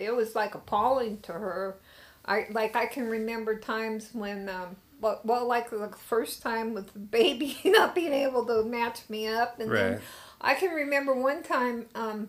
[0.00, 1.76] It was like appalling to her.
[2.24, 6.92] I like I can remember times when um well, well like the first time with
[6.92, 10.00] the baby not being able to match me up and then
[10.40, 12.28] I can remember one time um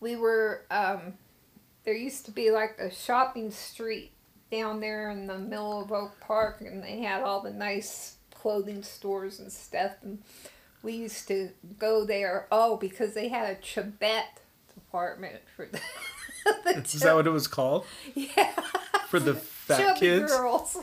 [0.00, 1.14] we were um
[1.84, 4.12] there used to be like a shopping street
[4.50, 8.82] down there in the middle of Oak Park and they had all the nice clothing
[8.82, 10.22] stores and stuff and
[10.82, 14.38] we used to go there oh because they had a Chubbette
[14.74, 15.80] department for the
[16.76, 18.52] Is that what it was called yeah
[19.08, 19.34] for the
[19.64, 20.32] fat chubby kids?
[20.32, 20.76] girls.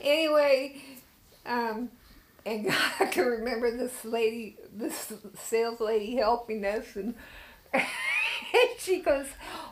[0.00, 0.80] anyway,
[1.44, 1.90] um,
[2.44, 2.68] and
[3.00, 7.14] I can remember this lady, this sales lady helping us, and,
[7.72, 7.84] and
[8.78, 9.26] she goes,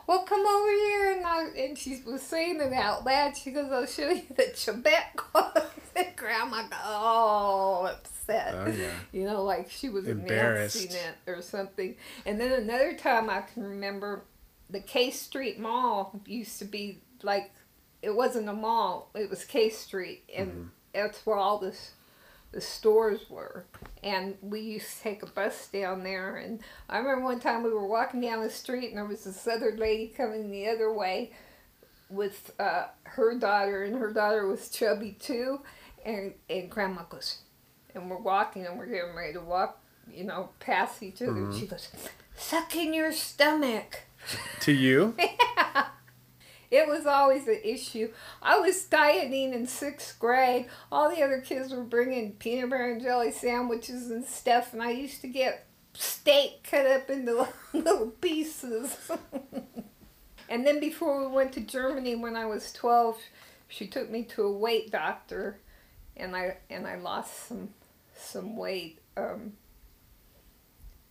[0.07, 3.35] "Well, come over here," and I, and she was saying it out loud.
[3.37, 8.53] She goes, "I'll show you the Chubbette clothes." And Grandma got all upset.
[8.53, 8.89] Oh, yeah.
[9.13, 10.75] You know, like she was Embarrassed.
[10.75, 11.95] announcing it or something.
[12.25, 14.23] And then another time I can remember
[14.69, 17.51] the K Street Mall used to be like
[18.01, 21.91] it wasn't a mall; it was K Street, and that's where all this
[22.55, 23.65] the stores were.
[24.01, 26.37] And we used to take a bus down there.
[26.37, 29.45] And I remember one time we were walking down the street, and there was this
[29.45, 31.33] other lady coming the other way
[32.09, 35.61] with uh, her daughter, and her daughter was chubby too.
[36.05, 37.39] And and Grandma goes,
[37.93, 41.31] and we're walking, and we're getting ready to walk, you know, past each other.
[41.31, 41.89] And she goes,
[42.35, 44.04] "Suck in your stomach."
[44.61, 45.15] To you?
[46.71, 48.11] It was always an issue.
[48.41, 50.65] I was dieting in sixth grade.
[50.91, 54.91] All the other kids were bringing peanut butter and jelly sandwiches and stuff, and I
[54.91, 59.09] used to get steak cut up into little pieces.
[60.49, 63.19] and then before we went to Germany when I was 12,
[63.67, 65.59] she took me to a weight doctor,
[66.17, 67.69] and I and I lost some
[68.15, 69.53] some weight um,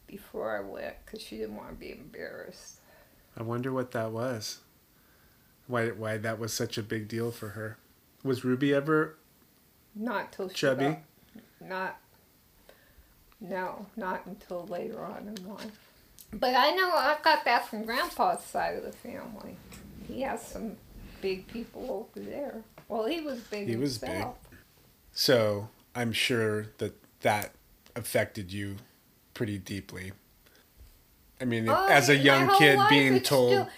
[0.07, 2.81] before I went because she didn't want to be embarrassed.
[3.37, 4.61] I wonder what that was.
[5.67, 7.79] Why why that was such a big deal for her.
[8.23, 9.17] Was Ruby ever
[9.95, 10.85] Not till chubby?
[10.85, 10.99] got-
[11.61, 12.01] not.
[13.41, 15.79] No, not until later on in life.
[16.33, 19.57] But I know I got that from Grandpa's side of the family.
[20.09, 20.77] He has some
[21.21, 22.63] big people over there.
[22.89, 24.27] Well, he was big He was big.
[25.13, 27.53] So I'm sure that that
[27.97, 28.77] affected you
[29.33, 30.13] pretty deeply.
[31.41, 33.69] I mean, Oh, as a young kid life being told, still-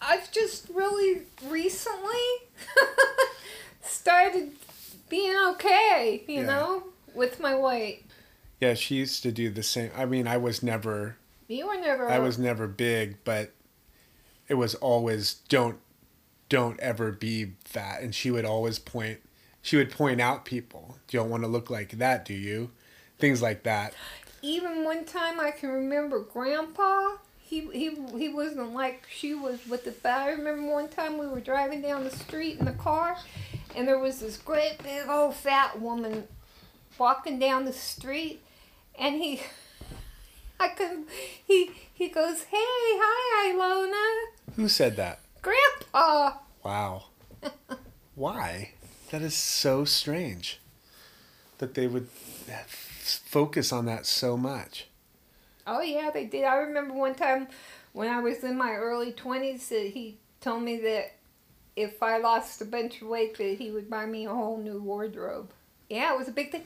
[0.00, 2.24] I've just really recently
[3.82, 4.52] started
[5.08, 6.46] being okay, you Yeah.
[6.46, 6.84] know,
[7.14, 8.04] with my weight.
[8.60, 9.90] yeah, she used to do the same.
[9.96, 11.16] I mean, I was never,
[11.48, 12.08] You were never.
[12.08, 13.52] I was never big, but
[14.48, 15.78] it was always don't,
[16.48, 18.00] don't ever be fat.
[18.02, 19.20] And she would always point,
[19.62, 20.96] she would point out people.
[21.10, 22.70] You don't want to look like that, do you?
[23.18, 23.92] Things like that.
[24.42, 27.16] Even one time I can remember Grandpa.
[27.38, 30.08] He he he wasn't like she was with the.
[30.08, 33.16] I remember one time we were driving down the street in the car,
[33.74, 36.24] and there was this great big old fat woman
[36.98, 38.42] walking down the street,
[38.98, 39.40] and he.
[40.60, 41.04] I could.
[41.46, 45.20] He he goes, "Hey, hi, Ilona, Who said that?
[45.42, 47.04] Grandpa." Wow.
[48.14, 48.72] Why?
[49.10, 50.58] That is so strange
[51.58, 52.08] that they would
[53.06, 54.88] focus on that so much.
[55.66, 56.44] Oh yeah, they did.
[56.44, 57.48] I remember one time
[57.92, 61.12] when I was in my early twenties that he told me that
[61.74, 64.80] if I lost a bunch of weight, that he would buy me a whole new
[64.80, 65.50] wardrobe.
[65.90, 66.64] Yeah, it was a big thing.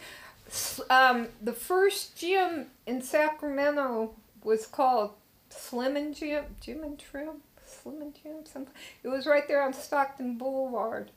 [0.91, 5.13] Um, the first gym in Sacramento was called
[5.49, 8.75] Slim and Jim, Jim and Trim, Slim and Jim, something.
[9.03, 11.11] It was right there on Stockton Boulevard,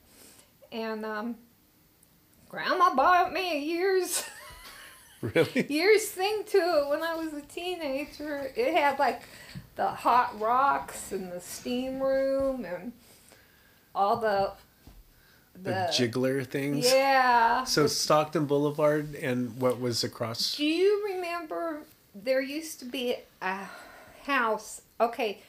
[0.72, 1.36] and um,
[2.48, 4.24] Grandma bought me a year's.
[5.34, 5.66] Really?
[5.72, 8.50] years thing to it when I was a teenager.
[8.56, 9.22] It had like
[9.76, 12.92] the hot rocks and the steam room and
[13.94, 14.52] all the
[15.54, 16.84] The, the, jiggler things?
[16.92, 17.64] yeah.
[17.64, 20.56] So Stockton Boulevard and what was across?
[20.56, 21.80] Do you remember
[22.14, 23.60] there used to be a
[24.26, 24.82] house?
[25.00, 25.40] Okay,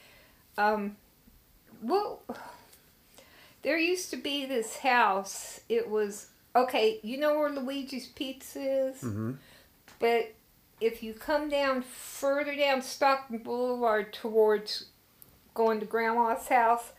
[0.57, 0.95] um,
[1.81, 2.21] well,
[3.61, 5.59] there used to be this house.
[5.69, 6.99] It was okay.
[7.03, 8.59] You know where Luigi's Pizza
[8.89, 9.31] is, hmm
[9.99, 10.33] but
[10.81, 14.85] if you come down further down Stockton Boulevard towards
[15.53, 16.91] going to Grandma's house,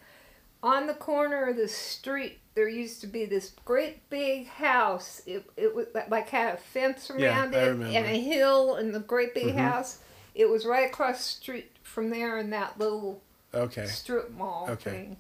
[0.62, 5.20] on the corner of the street there used to be this great big house.
[5.26, 9.00] It it was like had a fence around I it and a hill and the
[9.00, 9.58] great big Mhm.
[9.58, 9.98] house.
[10.34, 13.22] It was right across the street from there in that little
[13.54, 13.86] Okay.
[13.86, 14.90] strip mall Okay.
[14.90, 15.16] thing.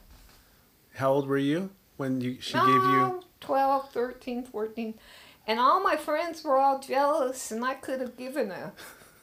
[0.94, 3.00] How old were you when you she gave you?
[3.02, 4.98] Oh, 12, 13, 14.
[5.46, 8.72] And all my friends were all jealous, and I could have given her.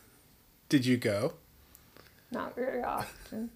[0.69, 1.34] Did you go?
[2.32, 3.51] Not very often.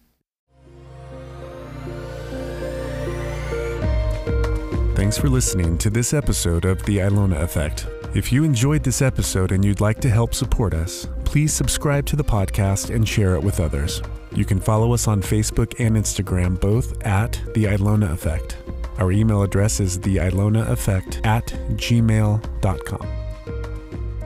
[4.96, 7.88] Thanks for listening to this episode of The Ilona Effect.
[8.14, 12.16] If you enjoyed this episode and you'd like to help support us, please subscribe to
[12.16, 14.02] the podcast and share it with others.
[14.34, 18.58] You can follow us on Facebook and Instagram, both at The Ilona Effect.
[19.00, 21.46] Our email address is theilonaeffect at
[21.76, 23.08] gmail.com.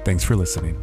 [0.04, 0.78] Thanks for listening.